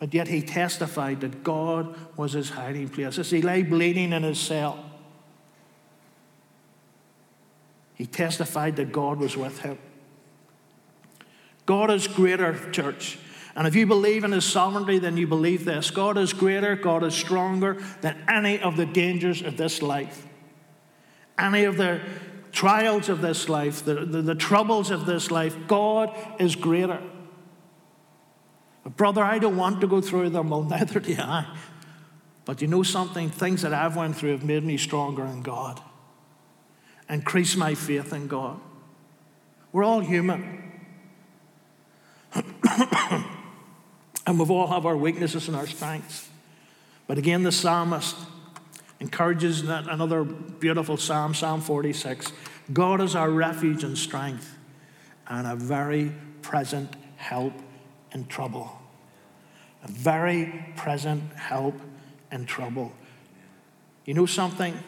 but 0.00 0.12
yet 0.12 0.26
he 0.26 0.42
testified 0.42 1.20
that 1.20 1.44
God 1.44 1.94
was 2.16 2.32
his 2.32 2.50
hiding 2.50 2.88
place. 2.88 3.18
As 3.18 3.30
he 3.30 3.42
lay 3.42 3.62
bleeding 3.62 4.12
in 4.12 4.24
his 4.24 4.40
cell, 4.40 4.84
he 7.94 8.06
testified 8.06 8.76
that 8.76 8.90
God 8.90 9.18
was 9.18 9.36
with 9.36 9.60
him. 9.60 9.78
God 11.66 11.90
is 11.90 12.08
greater, 12.08 12.70
church. 12.72 13.18
And 13.54 13.66
if 13.66 13.74
you 13.74 13.86
believe 13.86 14.24
in 14.24 14.32
His 14.32 14.44
sovereignty, 14.44 14.98
then 14.98 15.16
you 15.16 15.26
believe 15.26 15.64
this 15.64 15.90
God 15.90 16.16
is 16.16 16.32
greater, 16.32 16.76
God 16.76 17.04
is 17.04 17.14
stronger 17.14 17.76
than 18.00 18.16
any 18.28 18.58
of 18.58 18.76
the 18.76 18.86
dangers 18.86 19.42
of 19.42 19.56
this 19.56 19.82
life, 19.82 20.26
any 21.38 21.64
of 21.64 21.76
the 21.76 22.00
trials 22.52 23.08
of 23.08 23.20
this 23.20 23.48
life, 23.48 23.84
the, 23.84 24.06
the, 24.06 24.22
the 24.22 24.34
troubles 24.34 24.90
of 24.90 25.06
this 25.06 25.30
life. 25.30 25.56
God 25.66 26.16
is 26.38 26.56
greater. 26.56 27.02
Brother, 28.84 29.22
I 29.22 29.38
don't 29.38 29.56
want 29.56 29.80
to 29.82 29.86
go 29.86 30.00
through 30.00 30.30
them. 30.30 30.50
Well, 30.50 30.62
neither 30.64 31.00
do 31.00 31.14
I. 31.18 31.46
But 32.44 32.62
you 32.62 32.68
know 32.68 32.82
something? 32.82 33.30
Things 33.30 33.62
that 33.62 33.74
I've 33.74 33.96
went 33.96 34.16
through 34.16 34.32
have 34.32 34.44
made 34.44 34.64
me 34.64 34.76
stronger 34.76 35.24
in 35.24 35.42
God, 35.42 35.80
increased 37.08 37.56
my 37.56 37.74
faith 37.74 38.12
in 38.12 38.26
God. 38.26 38.60
We're 39.72 39.84
all 39.84 40.00
human. 40.00 40.72
and 42.34 44.38
we've 44.38 44.50
all 44.50 44.68
have 44.68 44.86
our 44.86 44.96
weaknesses 44.96 45.48
and 45.48 45.56
our 45.56 45.66
strengths. 45.66 46.28
But 47.06 47.18
again, 47.18 47.42
the 47.42 47.52
psalmist 47.52 48.16
encourages 49.00 49.64
that 49.64 49.88
another 49.88 50.24
beautiful 50.24 50.96
psalm, 50.96 51.34
Psalm 51.34 51.60
46. 51.60 52.32
God 52.72 53.00
is 53.00 53.14
our 53.14 53.30
refuge 53.30 53.84
and 53.84 53.96
strength 53.96 54.56
and 55.28 55.46
a 55.46 55.56
very 55.56 56.12
present 56.42 56.94
help 57.16 57.52
in 58.12 58.26
trouble. 58.26 58.70
A 59.84 59.88
very 59.88 60.72
present 60.76 61.32
help 61.34 61.74
in 62.30 62.46
trouble. 62.46 62.92
You 64.04 64.14
know 64.14 64.26
something? 64.26 64.78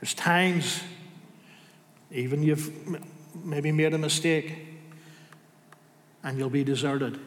There's 0.00 0.14
times, 0.14 0.82
even 2.10 2.42
you've 2.42 2.70
maybe 3.44 3.72
made 3.72 3.94
a 3.94 3.98
mistake 3.98 4.54
and 6.22 6.38
you'll 6.38 6.50
be 6.50 6.64
deserted. 6.64 7.18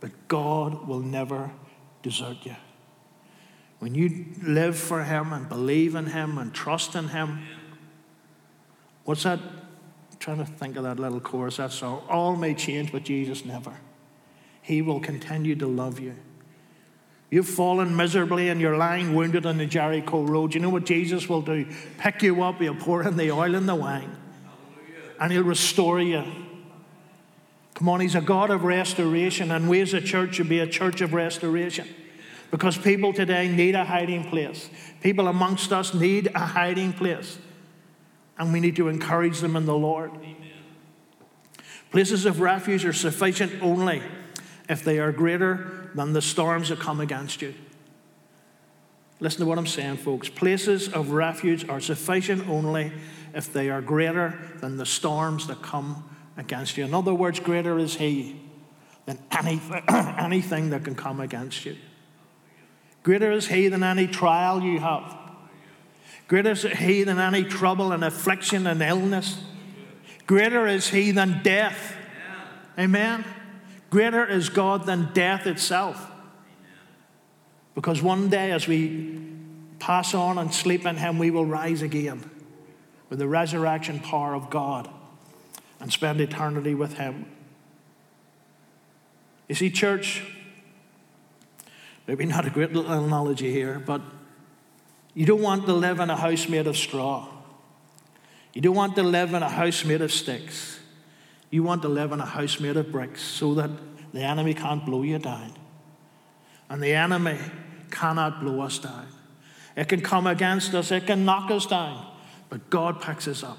But 0.00 0.10
God 0.28 0.86
will 0.86 1.00
never 1.00 1.50
desert 2.02 2.38
you. 2.44 2.56
When 3.78 3.94
you 3.94 4.26
live 4.42 4.78
for 4.78 5.04
Him 5.04 5.32
and 5.32 5.48
believe 5.48 5.94
in 5.94 6.06
Him 6.06 6.38
and 6.38 6.52
trust 6.54 6.94
in 6.94 7.08
Him, 7.08 7.40
what's 9.04 9.24
that? 9.24 9.38
I'm 9.40 10.18
trying 10.18 10.38
to 10.38 10.46
think 10.46 10.76
of 10.76 10.84
that 10.84 10.98
little 10.98 11.20
chorus, 11.20 11.58
that 11.58 11.72
song. 11.72 12.02
All 12.08 12.36
may 12.36 12.54
change, 12.54 12.92
but 12.92 13.04
Jesus 13.04 13.44
never. 13.44 13.74
He 14.64 14.80
will 14.80 14.98
continue 14.98 15.54
to 15.56 15.66
love 15.66 16.00
you. 16.00 16.16
You've 17.30 17.46
fallen 17.46 17.94
miserably 17.94 18.48
and 18.48 18.62
you're 18.62 18.78
lying 18.78 19.14
wounded 19.14 19.44
on 19.44 19.58
the 19.58 19.66
Jericho 19.66 20.22
road. 20.22 20.54
You 20.54 20.60
know 20.60 20.70
what 20.70 20.86
Jesus 20.86 21.28
will 21.28 21.42
do? 21.42 21.66
Pick 21.98 22.22
you 22.22 22.42
up, 22.42 22.60
he'll 22.60 22.74
pour 22.74 23.02
in 23.02 23.18
the 23.18 23.30
oil 23.30 23.54
and 23.54 23.68
the 23.68 23.74
wine, 23.74 24.16
and 25.20 25.30
he'll 25.30 25.42
restore 25.42 26.00
you. 26.00 26.24
Come 27.74 27.90
on, 27.90 28.00
He's 28.00 28.14
a 28.14 28.22
God 28.22 28.48
of 28.50 28.64
restoration, 28.64 29.50
and 29.50 29.68
we 29.68 29.82
as 29.82 29.92
a 29.92 30.00
church 30.00 30.36
should 30.36 30.48
be 30.48 30.60
a 30.60 30.66
church 30.66 31.02
of 31.02 31.12
restoration. 31.12 31.86
Because 32.50 32.78
people 32.78 33.12
today 33.12 33.48
need 33.48 33.74
a 33.74 33.84
hiding 33.84 34.30
place. 34.30 34.70
People 35.02 35.28
amongst 35.28 35.74
us 35.74 35.92
need 35.92 36.30
a 36.34 36.46
hiding 36.46 36.94
place. 36.94 37.36
And 38.38 38.52
we 38.52 38.60
need 38.60 38.76
to 38.76 38.88
encourage 38.88 39.40
them 39.40 39.56
in 39.56 39.66
the 39.66 39.76
Lord. 39.76 40.12
Amen. 40.12 40.36
Places 41.90 42.24
of 42.24 42.40
refuge 42.40 42.84
are 42.86 42.92
sufficient 42.94 43.60
only 43.60 44.02
if 44.68 44.82
they 44.84 44.98
are 44.98 45.12
greater 45.12 45.90
than 45.94 46.12
the 46.12 46.22
storms 46.22 46.70
that 46.70 46.80
come 46.80 47.00
against 47.00 47.42
you. 47.42 47.54
Listen 49.20 49.40
to 49.40 49.46
what 49.46 49.58
I'm 49.58 49.66
saying, 49.66 49.98
folks. 49.98 50.28
Places 50.28 50.88
of 50.88 51.10
refuge 51.10 51.68
are 51.68 51.80
sufficient 51.80 52.48
only 52.48 52.92
if 53.34 53.52
they 53.52 53.70
are 53.70 53.80
greater 53.80 54.38
than 54.60 54.76
the 54.76 54.86
storms 54.86 55.46
that 55.46 55.62
come 55.62 56.04
against 56.36 56.76
you. 56.76 56.84
In 56.84 56.94
other 56.94 57.14
words, 57.14 57.40
greater 57.40 57.78
is 57.78 57.94
He 57.96 58.40
than 59.06 59.18
anything, 59.30 59.82
anything 59.88 60.70
that 60.70 60.84
can 60.84 60.94
come 60.94 61.20
against 61.20 61.64
you. 61.64 61.76
Greater 63.02 63.32
is 63.32 63.48
He 63.48 63.68
than 63.68 63.82
any 63.82 64.06
trial 64.06 64.62
you 64.62 64.80
have. 64.80 65.16
Greater 66.26 66.50
is 66.52 66.62
He 66.62 67.04
than 67.04 67.18
any 67.18 67.44
trouble 67.44 67.92
and 67.92 68.02
affliction 68.02 68.66
and 68.66 68.82
illness. 68.82 69.40
Greater 70.26 70.66
is 70.66 70.88
He 70.88 71.10
than 71.10 71.42
death. 71.42 71.96
Amen. 72.78 73.24
Greater 73.90 74.26
is 74.26 74.48
God 74.48 74.86
than 74.86 75.12
death 75.12 75.46
itself. 75.46 76.10
Because 77.74 78.02
one 78.02 78.28
day, 78.28 78.52
as 78.52 78.66
we 78.68 79.20
pass 79.78 80.14
on 80.14 80.38
and 80.38 80.52
sleep 80.52 80.86
in 80.86 80.96
Him, 80.96 81.18
we 81.18 81.30
will 81.30 81.46
rise 81.46 81.82
again 81.82 82.30
with 83.08 83.18
the 83.18 83.28
resurrection 83.28 84.00
power 84.00 84.34
of 84.34 84.50
God 84.50 84.88
and 85.80 85.92
spend 85.92 86.20
eternity 86.20 86.74
with 86.74 86.94
Him. 86.98 87.26
You 89.48 89.54
see, 89.54 89.70
church, 89.70 90.24
maybe 92.06 92.24
not 92.24 92.46
a 92.46 92.50
great 92.50 92.72
little 92.72 92.90
analogy 92.90 93.52
here, 93.52 93.82
but 93.84 94.00
you 95.14 95.26
don't 95.26 95.42
want 95.42 95.66
to 95.66 95.74
live 95.74 96.00
in 96.00 96.10
a 96.10 96.16
house 96.16 96.48
made 96.48 96.66
of 96.66 96.76
straw. 96.76 97.28
You 98.52 98.62
don't 98.62 98.74
want 98.74 98.96
to 98.96 99.02
live 99.02 99.34
in 99.34 99.42
a 99.42 99.48
house 99.48 99.84
made 99.84 100.00
of 100.00 100.12
sticks. 100.12 100.73
You 101.54 101.62
want 101.62 101.82
to 101.82 101.88
live 101.88 102.10
in 102.10 102.18
a 102.18 102.26
house 102.26 102.58
made 102.58 102.76
of 102.76 102.90
bricks 102.90 103.22
so 103.22 103.54
that 103.54 103.70
the 104.12 104.22
enemy 104.22 104.54
can't 104.54 104.84
blow 104.84 105.02
you 105.02 105.20
down. 105.20 105.52
And 106.68 106.82
the 106.82 106.94
enemy 106.94 107.38
cannot 107.92 108.40
blow 108.40 108.60
us 108.62 108.80
down. 108.80 109.06
It 109.76 109.88
can 109.88 110.00
come 110.00 110.26
against 110.26 110.74
us, 110.74 110.90
it 110.90 111.06
can 111.06 111.24
knock 111.24 111.52
us 111.52 111.66
down, 111.66 112.10
but 112.48 112.70
God 112.70 113.00
picks 113.00 113.28
us 113.28 113.44
up 113.44 113.58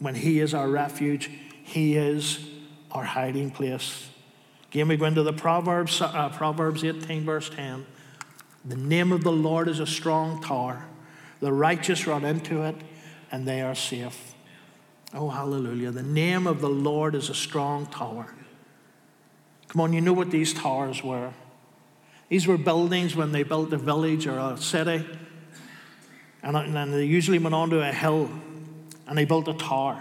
when 0.00 0.16
He 0.16 0.40
is 0.40 0.52
our 0.52 0.68
refuge, 0.68 1.30
He 1.62 1.96
is 1.96 2.44
our 2.90 3.04
hiding 3.04 3.52
place. 3.52 4.08
Again, 4.72 4.88
we 4.88 4.96
go 4.96 5.04
into 5.04 5.22
the 5.22 5.32
Proverbs, 5.32 6.02
uh, 6.02 6.28
Proverbs 6.30 6.82
18, 6.82 7.24
verse 7.24 7.48
10. 7.50 7.86
The 8.64 8.74
name 8.74 9.12
of 9.12 9.22
the 9.22 9.30
Lord 9.30 9.68
is 9.68 9.78
a 9.78 9.86
strong 9.86 10.42
tower. 10.42 10.86
The 11.38 11.52
righteous 11.52 12.08
run 12.08 12.24
into 12.24 12.64
it, 12.64 12.74
and 13.30 13.46
they 13.46 13.62
are 13.62 13.76
safe. 13.76 14.34
Oh, 15.12 15.28
hallelujah. 15.28 15.90
The 15.90 16.02
name 16.02 16.46
of 16.46 16.60
the 16.60 16.68
Lord 16.68 17.14
is 17.14 17.30
a 17.30 17.34
strong 17.34 17.86
tower. 17.86 18.32
Come 19.68 19.80
on, 19.80 19.92
you 19.92 20.00
know 20.00 20.12
what 20.12 20.30
these 20.30 20.54
towers 20.54 21.02
were. 21.02 21.32
These 22.28 22.46
were 22.46 22.58
buildings 22.58 23.16
when 23.16 23.32
they 23.32 23.42
built 23.42 23.72
a 23.72 23.76
village 23.76 24.26
or 24.26 24.38
a 24.38 24.56
city, 24.56 25.04
and, 26.42 26.56
and 26.56 26.92
they 26.92 27.04
usually 27.04 27.38
went 27.38 27.54
onto 27.54 27.80
a 27.80 27.92
hill 27.92 28.30
and 29.06 29.18
they 29.18 29.24
built 29.24 29.48
a 29.48 29.54
tower 29.54 30.00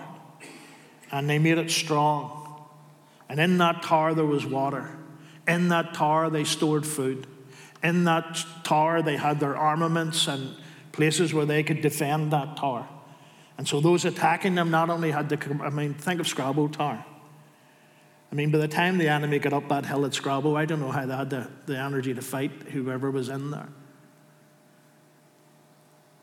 and 1.12 1.30
they 1.30 1.40
made 1.40 1.58
it 1.58 1.72
strong. 1.72 2.36
And 3.28 3.40
in 3.40 3.58
that 3.58 3.84
tower, 3.84 4.14
there 4.14 4.26
was 4.26 4.46
water. 4.46 4.90
In 5.48 5.70
that 5.70 5.94
tower, 5.94 6.30
they 6.30 6.44
stored 6.44 6.86
food. 6.86 7.28
In 7.84 8.04
that 8.06 8.44
tower, 8.64 9.02
they 9.02 9.18
had 9.18 9.40
their 9.40 9.56
armaments 9.56 10.28
and 10.28 10.56
places 10.92 11.34
where 11.34 11.46
they 11.46 11.64
could 11.64 11.82
defend 11.82 12.32
that 12.32 12.58
tower. 12.58 12.88
And 13.60 13.68
so 13.68 13.82
those 13.82 14.06
attacking 14.06 14.56
them 14.56 14.72
not 14.72 14.90
only 14.90 15.12
had 15.12 15.28
to 15.28 15.60
I 15.62 15.70
mean, 15.70 15.94
think 15.94 16.22
of 16.22 16.28
Scrabo 16.28 16.72
Tower. 16.72 17.04
I 18.32 18.36
mean, 18.36 18.52
by 18.52 18.58
the 18.58 18.70
time 18.70 18.98
the 18.98 19.10
enemy 19.10 19.38
got 19.38 19.52
up 19.52 19.68
that 19.68 19.86
hill 19.86 20.06
at 20.06 20.14
Scrabo, 20.14 20.56
I 20.56 20.64
don't 20.64 20.80
know 20.80 20.92
how 20.92 21.06
they 21.06 21.14
had 21.14 21.30
the, 21.30 21.50
the 21.66 21.78
energy 21.78 22.14
to 22.14 22.22
fight 22.22 22.52
whoever 22.72 23.12
was 23.12 23.28
in 23.28 23.52
there. 23.52 23.68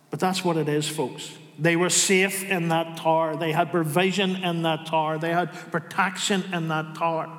But 0.09 0.19
that's 0.19 0.47
what 0.47 0.57
it 0.57 0.67
is, 0.67 0.89
folks. 0.89 1.31
They 1.59 1.77
were 1.77 1.91
safe 1.91 2.43
in 2.43 2.69
that 2.69 2.97
tower. 2.97 3.37
They 3.37 3.53
had 3.53 3.71
provision 3.71 4.37
in 4.37 4.63
that 4.63 4.87
tower. 4.87 5.19
They 5.19 5.35
had 5.35 5.53
protection 5.53 6.43
in 6.55 6.69
that 6.69 6.95
tower. 6.95 7.31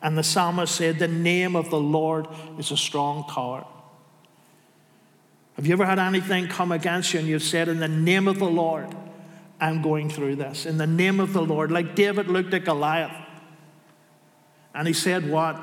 And 0.00 0.16
the 0.16 0.22
psalmist 0.22 0.74
said, 0.74 0.98
The 0.98 1.08
name 1.08 1.56
of 1.56 1.68
the 1.68 1.78
Lord 1.80 2.26
is 2.58 2.70
a 2.70 2.76
strong 2.78 3.28
tower. 3.28 3.66
Have 5.56 5.66
you 5.66 5.74
ever 5.74 5.84
had 5.84 5.98
anything 5.98 6.48
come 6.48 6.72
against 6.72 7.12
you 7.12 7.20
and 7.20 7.28
you've 7.28 7.42
said, 7.42 7.68
In 7.68 7.80
the 7.80 7.88
name 7.88 8.28
of 8.28 8.38
the 8.38 8.48
Lord, 8.48 8.96
I'm 9.60 9.82
going 9.82 10.10
through 10.10 10.36
this? 10.36 10.66
In 10.66 10.78
the 10.78 10.86
name 10.86 11.20
of 11.20 11.32
the 11.32 11.42
Lord. 11.42 11.70
Like 11.70 11.94
David 11.94 12.28
looked 12.28 12.52
at 12.54 12.64
Goliath. 12.64 13.16
And 14.74 14.86
he 14.86 14.94
said, 14.94 15.30
What? 15.30 15.58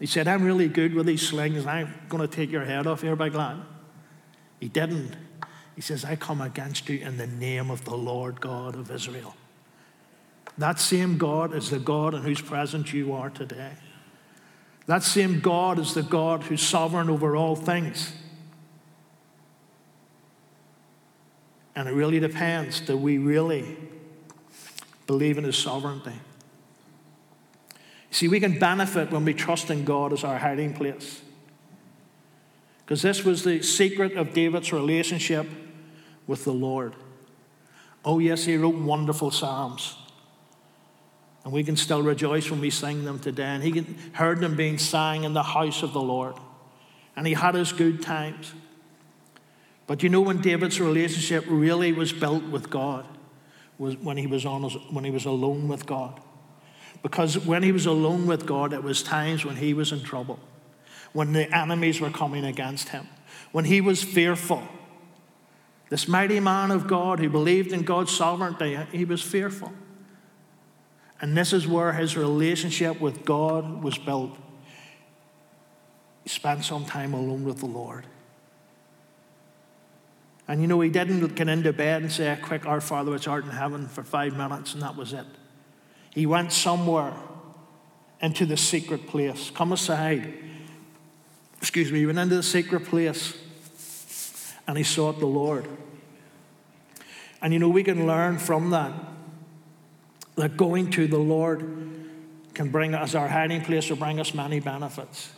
He 0.00 0.06
said, 0.06 0.26
I'm 0.26 0.42
really 0.42 0.68
good 0.68 0.92
with 0.92 1.06
these 1.06 1.26
slings 1.26 1.66
I'm 1.66 1.94
going 2.08 2.26
to 2.26 2.36
take 2.36 2.50
your 2.50 2.64
head 2.64 2.86
off 2.86 3.02
here 3.02 3.14
by 3.14 3.28
glad. 3.28 3.58
He 4.58 4.68
didn't. 4.68 5.16
He 5.76 5.80
says, 5.80 6.04
I 6.04 6.16
come 6.16 6.40
against 6.40 6.88
you 6.88 6.98
in 6.98 7.16
the 7.16 7.26
name 7.26 7.70
of 7.70 7.84
the 7.84 7.96
Lord 7.96 8.40
God 8.40 8.74
of 8.74 8.90
Israel. 8.90 9.36
That 10.58 10.78
same 10.78 11.18
God 11.18 11.54
is 11.54 11.70
the 11.70 11.78
God 11.78 12.14
in 12.14 12.22
whose 12.22 12.40
presence 12.40 12.92
you 12.92 13.12
are 13.12 13.30
today. 13.30 13.72
That 14.86 15.02
same 15.02 15.40
God 15.40 15.78
is 15.78 15.94
the 15.94 16.02
God 16.02 16.42
who's 16.42 16.62
sovereign 16.62 17.08
over 17.08 17.34
all 17.34 17.56
things. 17.56 18.12
And 21.76 21.88
it 21.88 21.92
really 21.92 22.20
depends 22.20 22.80
do 22.80 22.96
we 22.96 23.18
really 23.18 23.76
believe 25.06 25.38
in 25.38 25.44
his 25.44 25.56
sovereignty? 25.56 26.14
See, 28.10 28.28
we 28.28 28.38
can 28.38 28.58
benefit 28.58 29.10
when 29.10 29.24
we 29.24 29.34
trust 29.34 29.70
in 29.70 29.84
God 29.84 30.12
as 30.12 30.22
our 30.22 30.38
hiding 30.38 30.74
place. 30.74 31.20
Because 32.84 33.02
this 33.02 33.24
was 33.24 33.42
the 33.42 33.62
secret 33.62 34.12
of 34.12 34.32
David's 34.32 34.72
relationship 34.72 35.48
with 36.26 36.44
the 36.44 36.52
Lord. 36.52 36.94
Oh, 38.04 38.18
yes, 38.18 38.44
he 38.44 38.56
wrote 38.56 38.76
wonderful 38.76 39.30
Psalms. 39.30 39.96
And 41.42 41.52
we 41.52 41.64
can 41.64 41.76
still 41.76 42.02
rejoice 42.02 42.50
when 42.50 42.60
we 42.60 42.70
sing 42.70 43.04
them 43.04 43.18
today. 43.18 43.44
And 43.44 43.62
he 43.62 43.84
heard 44.12 44.40
them 44.40 44.54
being 44.54 44.78
sang 44.78 45.24
in 45.24 45.32
the 45.32 45.42
house 45.42 45.82
of 45.82 45.92
the 45.92 46.00
Lord. 46.00 46.36
And 47.16 47.26
he 47.26 47.34
had 47.34 47.54
his 47.54 47.72
good 47.72 48.00
times. 48.02 48.52
But 49.86 50.02
you 50.02 50.08
know 50.08 50.20
when 50.20 50.40
David's 50.40 50.80
relationship 50.80 51.44
really 51.48 51.92
was 51.92 52.12
built 52.12 52.44
with 52.44 52.70
God 52.70 53.06
was 53.78 53.96
when 53.96 54.16
he 54.16 54.26
was 54.26 54.46
on 54.46 54.62
his, 54.62 54.74
when 54.90 55.04
he 55.04 55.10
was 55.10 55.24
alone 55.24 55.68
with 55.68 55.86
God. 55.86 56.20
Because 57.02 57.38
when 57.38 57.62
he 57.62 57.72
was 57.72 57.86
alone 57.86 58.26
with 58.26 58.46
God, 58.46 58.72
it 58.72 58.82
was 58.82 59.02
times 59.02 59.44
when 59.44 59.56
he 59.56 59.74
was 59.74 59.92
in 59.92 60.02
trouble, 60.02 60.38
when 61.12 61.32
the 61.32 61.54
enemies 61.54 62.00
were 62.00 62.10
coming 62.10 62.44
against 62.44 62.90
him, 62.90 63.06
when 63.52 63.64
he 63.64 63.80
was 63.80 64.02
fearful. 64.02 64.62
This 65.90 66.08
mighty 66.08 66.40
man 66.40 66.70
of 66.70 66.86
God 66.86 67.18
who 67.18 67.28
believed 67.28 67.72
in 67.72 67.82
God's 67.82 68.16
sovereignty, 68.16 68.78
he 68.90 69.04
was 69.04 69.20
fearful. 69.20 69.72
And 71.20 71.36
this 71.36 71.52
is 71.52 71.66
where 71.66 71.92
his 71.92 72.16
relationship 72.16 73.00
with 73.00 73.24
God 73.24 73.82
was 73.82 73.98
built. 73.98 74.36
He 76.22 76.30
spent 76.30 76.64
some 76.64 76.84
time 76.86 77.12
alone 77.12 77.44
with 77.44 77.58
the 77.58 77.66
Lord. 77.66 78.06
And 80.46 80.60
you 80.60 80.66
know, 80.66 80.80
he 80.80 80.90
didn't 80.90 81.34
get 81.34 81.48
into 81.48 81.72
bed 81.72 82.02
and 82.02 82.12
say 82.12 82.28
a 82.28 82.36
quick 82.36 82.66
Our 82.66 82.80
Father 82.80 83.10
which 83.10 83.26
art 83.26 83.44
in 83.44 83.50
heaven 83.50 83.88
for 83.88 84.02
five 84.02 84.36
minutes, 84.36 84.74
and 84.74 84.82
that 84.82 84.96
was 84.96 85.12
it. 85.12 85.26
He 86.10 86.26
went 86.26 86.52
somewhere 86.52 87.14
into 88.20 88.46
the 88.46 88.56
secret 88.56 89.06
place. 89.06 89.50
Come 89.50 89.72
aside. 89.72 90.34
Excuse 91.58 91.90
me, 91.90 92.00
he 92.00 92.06
went 92.06 92.18
into 92.18 92.36
the 92.36 92.42
secret 92.42 92.84
place 92.84 93.36
and 94.66 94.76
he 94.76 94.84
sought 94.84 95.18
the 95.18 95.26
Lord. 95.26 95.66
And 97.42 97.52
you 97.52 97.58
know, 97.58 97.68
we 97.68 97.84
can 97.84 98.06
learn 98.06 98.38
from 98.38 98.70
that 98.70 98.92
that 100.36 100.56
going 100.56 100.90
to 100.90 101.06
the 101.06 101.18
Lord 101.18 101.60
can 102.54 102.70
bring 102.70 102.94
us 102.94 103.14
our 103.14 103.28
hiding 103.28 103.62
place 103.62 103.90
or 103.90 103.96
bring 103.96 104.20
us 104.20 104.34
many 104.34 104.60
benefits. 104.60 105.30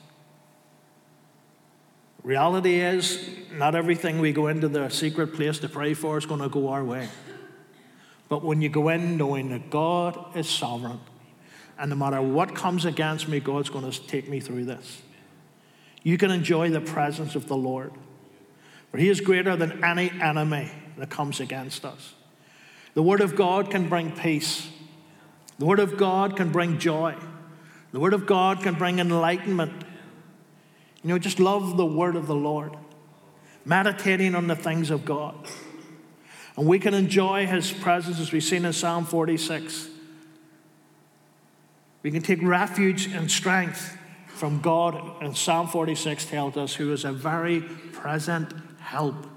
Reality 2.26 2.80
is, 2.80 3.30
not 3.52 3.76
everything 3.76 4.18
we 4.18 4.32
go 4.32 4.48
into 4.48 4.66
the 4.66 4.88
secret 4.88 5.32
place 5.32 5.60
to 5.60 5.68
pray 5.68 5.94
for 5.94 6.18
is 6.18 6.26
going 6.26 6.40
to 6.40 6.48
go 6.48 6.70
our 6.70 6.82
way. 6.82 7.08
But 8.28 8.42
when 8.42 8.60
you 8.60 8.68
go 8.68 8.88
in 8.88 9.16
knowing 9.16 9.50
that 9.50 9.70
God 9.70 10.36
is 10.36 10.48
sovereign, 10.48 10.98
and 11.78 11.90
no 11.90 11.94
matter 11.94 12.20
what 12.20 12.52
comes 12.52 12.84
against 12.84 13.28
me, 13.28 13.38
God's 13.38 13.70
going 13.70 13.88
to 13.88 14.06
take 14.08 14.28
me 14.28 14.40
through 14.40 14.64
this, 14.64 15.02
you 16.02 16.18
can 16.18 16.32
enjoy 16.32 16.68
the 16.68 16.80
presence 16.80 17.36
of 17.36 17.46
the 17.46 17.56
Lord. 17.56 17.92
For 18.90 18.98
He 18.98 19.08
is 19.08 19.20
greater 19.20 19.54
than 19.54 19.84
any 19.84 20.10
enemy 20.10 20.72
that 20.98 21.10
comes 21.10 21.38
against 21.38 21.84
us. 21.84 22.14
The 22.94 23.04
Word 23.04 23.20
of 23.20 23.36
God 23.36 23.70
can 23.70 23.88
bring 23.88 24.10
peace, 24.10 24.68
the 25.60 25.64
Word 25.64 25.78
of 25.78 25.96
God 25.96 26.36
can 26.36 26.50
bring 26.50 26.80
joy, 26.80 27.14
the 27.92 28.00
Word 28.00 28.14
of 28.14 28.26
God 28.26 28.64
can 28.64 28.74
bring 28.74 28.98
enlightenment. 28.98 29.84
You 31.06 31.12
know, 31.12 31.18
just 31.20 31.38
love 31.38 31.76
the 31.76 31.86
word 31.86 32.16
of 32.16 32.26
the 32.26 32.34
Lord, 32.34 32.76
meditating 33.64 34.34
on 34.34 34.48
the 34.48 34.56
things 34.56 34.90
of 34.90 35.04
God. 35.04 35.36
And 36.56 36.66
we 36.66 36.80
can 36.80 36.94
enjoy 36.94 37.46
his 37.46 37.70
presence 37.70 38.18
as 38.18 38.32
we've 38.32 38.42
seen 38.42 38.64
in 38.64 38.72
Psalm 38.72 39.04
46. 39.04 39.88
We 42.02 42.10
can 42.10 42.22
take 42.22 42.42
refuge 42.42 43.06
and 43.06 43.30
strength 43.30 43.96
from 44.26 44.60
God, 44.60 45.22
and 45.22 45.36
Psalm 45.36 45.68
46 45.68 46.26
tells 46.26 46.56
us, 46.56 46.74
who 46.74 46.92
is 46.92 47.04
a 47.04 47.12
very 47.12 47.60
present 47.60 48.52
help 48.80 49.28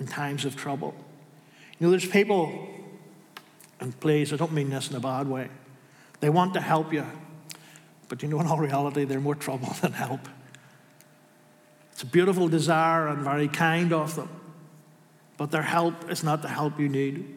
in 0.00 0.08
times 0.08 0.44
of 0.44 0.56
trouble. 0.56 0.96
You 1.78 1.86
know, 1.86 1.90
there's 1.92 2.08
people, 2.08 2.66
and 3.78 3.98
please, 4.00 4.32
I 4.32 4.36
don't 4.36 4.52
mean 4.52 4.70
this 4.70 4.90
in 4.90 4.96
a 4.96 5.00
bad 5.00 5.28
way, 5.28 5.48
they 6.18 6.28
want 6.28 6.54
to 6.54 6.60
help 6.60 6.92
you, 6.92 7.06
but 8.08 8.20
you 8.20 8.28
know, 8.28 8.40
in 8.40 8.48
all 8.48 8.58
reality, 8.58 9.04
they're 9.04 9.20
more 9.20 9.36
trouble 9.36 9.72
than 9.80 9.92
help. 9.92 10.28
It's 11.96 12.02
a 12.02 12.06
beautiful 12.06 12.46
desire 12.46 13.08
and 13.08 13.22
very 13.22 13.48
kind 13.48 13.90
of 13.90 14.16
them, 14.16 14.28
but 15.38 15.50
their 15.50 15.62
help 15.62 16.10
is 16.10 16.22
not 16.22 16.42
the 16.42 16.48
help 16.48 16.78
you 16.78 16.90
need 16.90 17.34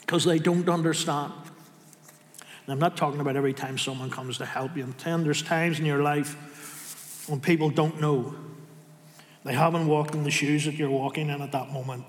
because 0.00 0.24
they 0.24 0.38
don't 0.38 0.66
understand. 0.70 1.34
And 2.64 2.72
I'm 2.72 2.78
not 2.78 2.96
talking 2.96 3.20
about 3.20 3.36
every 3.36 3.52
time 3.52 3.76
someone 3.76 4.08
comes 4.08 4.38
to 4.38 4.46
help 4.46 4.74
you. 4.74 4.90
Saying 4.96 5.24
there's 5.24 5.42
times 5.42 5.80
in 5.80 5.84
your 5.84 6.02
life 6.02 7.26
when 7.28 7.40
people 7.40 7.68
don't 7.68 8.00
know. 8.00 8.34
They 9.44 9.52
haven't 9.52 9.86
walked 9.86 10.14
in 10.14 10.24
the 10.24 10.30
shoes 10.30 10.64
that 10.64 10.76
you're 10.76 10.88
walking 10.88 11.28
in 11.28 11.42
at 11.42 11.52
that 11.52 11.72
moment. 11.72 12.06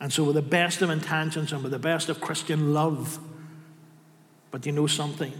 And 0.00 0.10
so, 0.10 0.24
with 0.24 0.36
the 0.36 0.40
best 0.40 0.80
of 0.80 0.88
intentions 0.88 1.52
and 1.52 1.62
with 1.62 1.72
the 1.72 1.78
best 1.78 2.08
of 2.08 2.22
Christian 2.22 2.72
love, 2.72 3.18
but 4.50 4.64
you 4.64 4.72
know 4.72 4.86
something? 4.86 5.34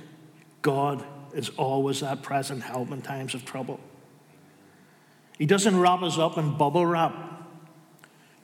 God 0.60 1.06
is 1.34 1.50
always 1.50 2.00
that 2.00 2.22
present 2.22 2.62
help 2.62 2.90
in 2.90 3.02
times 3.02 3.34
of 3.34 3.44
trouble. 3.44 3.80
He 5.38 5.46
doesn't 5.46 5.78
wrap 5.78 6.02
us 6.02 6.18
up 6.18 6.36
in 6.36 6.56
bubble 6.56 6.86
wrap. 6.86 7.14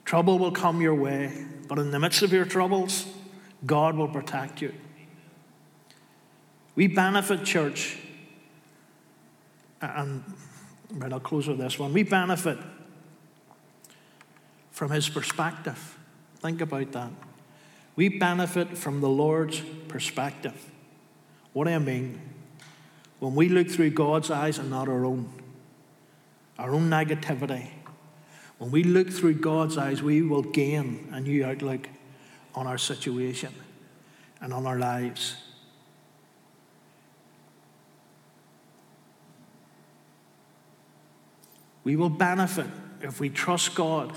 Trouble 0.05 0.39
will 0.39 0.51
come 0.51 0.81
your 0.81 0.95
way, 0.95 1.45
but 1.67 1.79
in 1.79 1.91
the 1.91 1.99
midst 1.99 2.21
of 2.21 2.31
your 2.31 2.45
troubles, 2.45 3.05
God 3.65 3.95
will 3.95 4.07
protect 4.07 4.61
you. 4.61 4.73
We 6.75 6.87
benefit, 6.87 7.43
church, 7.43 7.97
and 9.81 10.23
right, 10.91 11.11
I'll 11.11 11.19
close 11.19 11.47
with 11.47 11.57
this 11.57 11.79
one. 11.79 11.93
We 11.93 12.03
benefit 12.03 12.57
from 14.71 14.91
His 14.91 15.09
perspective. 15.09 15.97
Think 16.39 16.61
about 16.61 16.91
that. 16.91 17.11
We 17.95 18.09
benefit 18.09 18.77
from 18.77 19.01
the 19.01 19.09
Lord's 19.09 19.61
perspective. 19.87 20.69
What 21.53 21.65
do 21.65 21.71
I 21.71 21.79
mean? 21.79 22.19
When 23.25 23.33
we 23.33 23.49
look 23.49 23.67
through 23.67 23.89
God's 23.89 24.29
eyes 24.29 24.59
and 24.59 24.69
not 24.69 24.87
our 24.87 25.03
own, 25.03 25.27
our 26.59 26.69
own 26.75 26.91
negativity, 26.91 27.71
when 28.59 28.69
we 28.69 28.83
look 28.83 29.09
through 29.09 29.33
God's 29.33 29.79
eyes, 29.79 30.03
we 30.03 30.21
will 30.21 30.43
gain 30.43 31.09
a 31.11 31.19
new 31.19 31.43
outlook 31.43 31.89
on 32.53 32.67
our 32.67 32.77
situation 32.77 33.51
and 34.41 34.53
on 34.53 34.67
our 34.67 34.77
lives. 34.77 35.37
We 41.83 41.95
will 41.95 42.11
benefit 42.11 42.67
if 43.01 43.19
we 43.19 43.31
trust 43.31 43.73
God. 43.73 44.13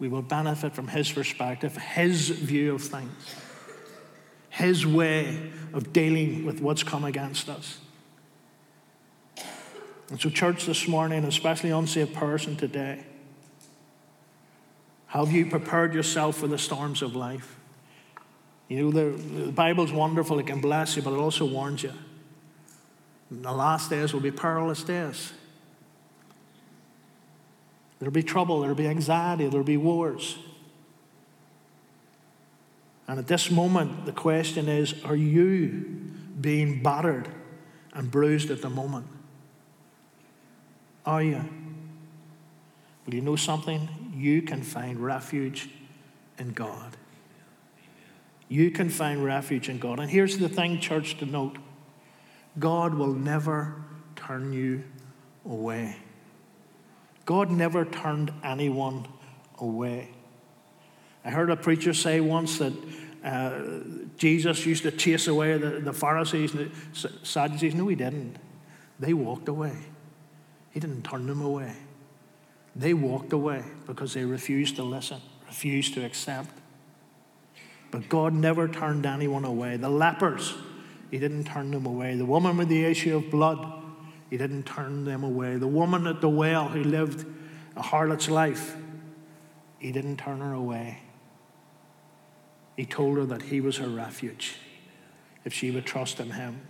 We 0.00 0.08
will 0.08 0.22
benefit 0.22 0.74
from 0.74 0.88
His 0.88 1.12
perspective, 1.12 1.76
His 1.76 2.28
view 2.28 2.74
of 2.74 2.82
things. 2.82 3.36
His 4.58 4.84
way 4.84 5.52
of 5.72 5.92
dealing 5.92 6.44
with 6.44 6.60
what's 6.60 6.82
come 6.82 7.04
against 7.04 7.48
us. 7.48 7.78
And 10.10 10.20
so, 10.20 10.30
church, 10.30 10.66
this 10.66 10.88
morning, 10.88 11.22
especially 11.24 11.70
unsaved 11.70 12.12
person 12.12 12.56
today, 12.56 13.04
have 15.06 15.30
you 15.30 15.46
prepared 15.46 15.94
yourself 15.94 16.36
for 16.36 16.48
the 16.48 16.58
storms 16.58 17.02
of 17.02 17.14
life? 17.14 17.56
You 18.66 18.82
know, 18.82 18.90
the, 18.90 19.22
the 19.44 19.52
Bible's 19.52 19.92
wonderful, 19.92 20.40
it 20.40 20.48
can 20.48 20.60
bless 20.60 20.96
you, 20.96 21.02
but 21.02 21.12
it 21.12 21.18
also 21.18 21.44
warns 21.44 21.84
you. 21.84 21.92
The 23.30 23.52
last 23.52 23.90
days 23.90 24.12
will 24.12 24.20
be 24.20 24.32
perilous 24.32 24.82
days. 24.82 25.34
There'll 28.00 28.12
be 28.12 28.24
trouble, 28.24 28.60
there'll 28.60 28.74
be 28.74 28.88
anxiety, 28.88 29.46
there'll 29.46 29.64
be 29.64 29.76
wars. 29.76 30.36
And 33.08 33.18
at 33.18 33.26
this 33.26 33.50
moment, 33.50 34.04
the 34.04 34.12
question 34.12 34.68
is 34.68 34.94
are 35.04 35.16
you 35.16 36.12
being 36.40 36.82
battered 36.82 37.28
and 37.94 38.10
bruised 38.10 38.50
at 38.50 38.62
the 38.62 38.68
moment? 38.68 39.06
Are 41.06 41.22
you? 41.22 41.42
Will 43.06 43.14
you 43.14 43.22
know 43.22 43.36
something? 43.36 43.88
You 44.14 44.42
can 44.42 44.62
find 44.62 45.00
refuge 45.00 45.70
in 46.38 46.52
God. 46.52 46.98
You 48.50 48.70
can 48.70 48.90
find 48.90 49.24
refuge 49.24 49.70
in 49.70 49.78
God. 49.78 50.00
And 50.00 50.10
here's 50.10 50.36
the 50.36 50.48
thing, 50.48 50.78
church, 50.78 51.16
to 51.18 51.26
note 51.26 51.56
God 52.58 52.94
will 52.94 53.14
never 53.14 53.82
turn 54.16 54.52
you 54.52 54.84
away. 55.46 55.96
God 57.24 57.50
never 57.50 57.84
turned 57.84 58.32
anyone 58.42 59.06
away. 59.58 60.10
I 61.24 61.30
heard 61.30 61.50
a 61.50 61.56
preacher 61.56 61.92
say 61.92 62.20
once 62.20 62.58
that 62.58 62.72
uh, 63.24 63.60
Jesus 64.16 64.64
used 64.64 64.84
to 64.84 64.90
chase 64.90 65.26
away 65.26 65.58
the, 65.58 65.80
the 65.80 65.92
Pharisees 65.92 66.54
and 66.54 66.70
the 66.70 67.10
Sadducees. 67.22 67.74
No, 67.74 67.88
he 67.88 67.96
didn't. 67.96 68.36
They 68.98 69.12
walked 69.12 69.48
away. 69.48 69.76
He 70.70 70.80
didn't 70.80 71.02
turn 71.02 71.26
them 71.26 71.42
away. 71.42 71.74
They 72.74 72.94
walked 72.94 73.32
away 73.32 73.64
because 73.86 74.14
they 74.14 74.24
refused 74.24 74.76
to 74.76 74.84
listen, 74.84 75.20
refused 75.46 75.94
to 75.94 76.04
accept. 76.04 76.50
But 77.90 78.08
God 78.08 78.34
never 78.34 78.68
turned 78.68 79.06
anyone 79.06 79.44
away. 79.44 79.76
The 79.76 79.88
lepers, 79.88 80.54
He 81.10 81.18
didn't 81.18 81.44
turn 81.44 81.70
them 81.70 81.86
away. 81.86 82.16
The 82.16 82.26
woman 82.26 82.56
with 82.56 82.68
the 82.68 82.84
issue 82.84 83.16
of 83.16 83.30
blood, 83.30 83.66
He 84.30 84.36
didn't 84.36 84.64
turn 84.64 85.04
them 85.04 85.24
away. 85.24 85.56
The 85.56 85.66
woman 85.66 86.06
at 86.06 86.20
the 86.20 86.28
well 86.28 86.68
who 86.68 86.84
lived 86.84 87.26
a 87.76 87.82
harlot's 87.82 88.28
life, 88.28 88.76
He 89.78 89.90
didn't 89.90 90.18
turn 90.18 90.40
her 90.40 90.52
away. 90.52 91.00
He 92.78 92.86
told 92.86 93.18
her 93.18 93.24
that 93.24 93.42
He 93.42 93.60
was 93.60 93.78
her 93.78 93.88
refuge 93.88 94.54
if 95.44 95.52
she 95.52 95.72
would 95.72 95.84
trust 95.84 96.20
in 96.20 96.30
Him. 96.30 96.60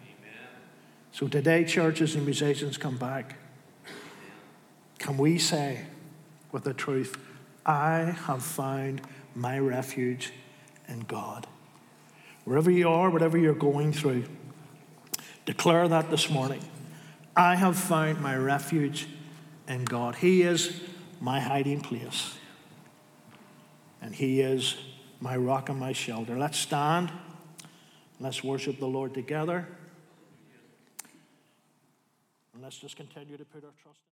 So 1.12 1.28
today, 1.28 1.66
churches 1.66 2.14
and 2.14 2.24
musicians 2.24 2.78
come 2.78 2.96
back. 2.96 3.36
Can 4.98 5.18
we 5.18 5.36
say 5.36 5.84
with 6.50 6.64
the 6.64 6.72
truth, 6.72 7.18
I 7.66 8.16
have 8.24 8.42
found 8.42 9.02
my 9.34 9.58
refuge 9.58 10.32
in 10.88 11.00
God? 11.00 11.46
Wherever 12.46 12.70
you 12.70 12.88
are, 12.88 13.10
whatever 13.10 13.36
you're 13.36 13.52
going 13.52 13.92
through, 13.92 14.24
declare 15.44 15.88
that 15.88 16.08
this 16.08 16.30
morning. 16.30 16.62
I 17.36 17.56
have 17.56 17.76
found 17.76 18.22
my 18.22 18.34
refuge 18.34 19.08
in 19.68 19.84
God. 19.84 20.14
He 20.14 20.40
is 20.40 20.80
my 21.20 21.38
hiding 21.38 21.82
place, 21.82 22.38
and 24.00 24.14
He 24.14 24.40
is 24.40 24.74
my 25.20 25.36
rock 25.36 25.68
and 25.68 25.78
my 25.78 25.92
shelter. 25.92 26.36
Let's 26.38 26.58
stand. 26.58 27.10
Let's 28.20 28.42
worship 28.42 28.78
the 28.78 28.86
Lord 28.86 29.14
together. 29.14 29.66
And 32.54 32.62
let's 32.62 32.78
just 32.78 32.96
continue 32.96 33.36
to 33.36 33.44
put 33.44 33.64
our 33.64 33.70
trust 33.82 34.07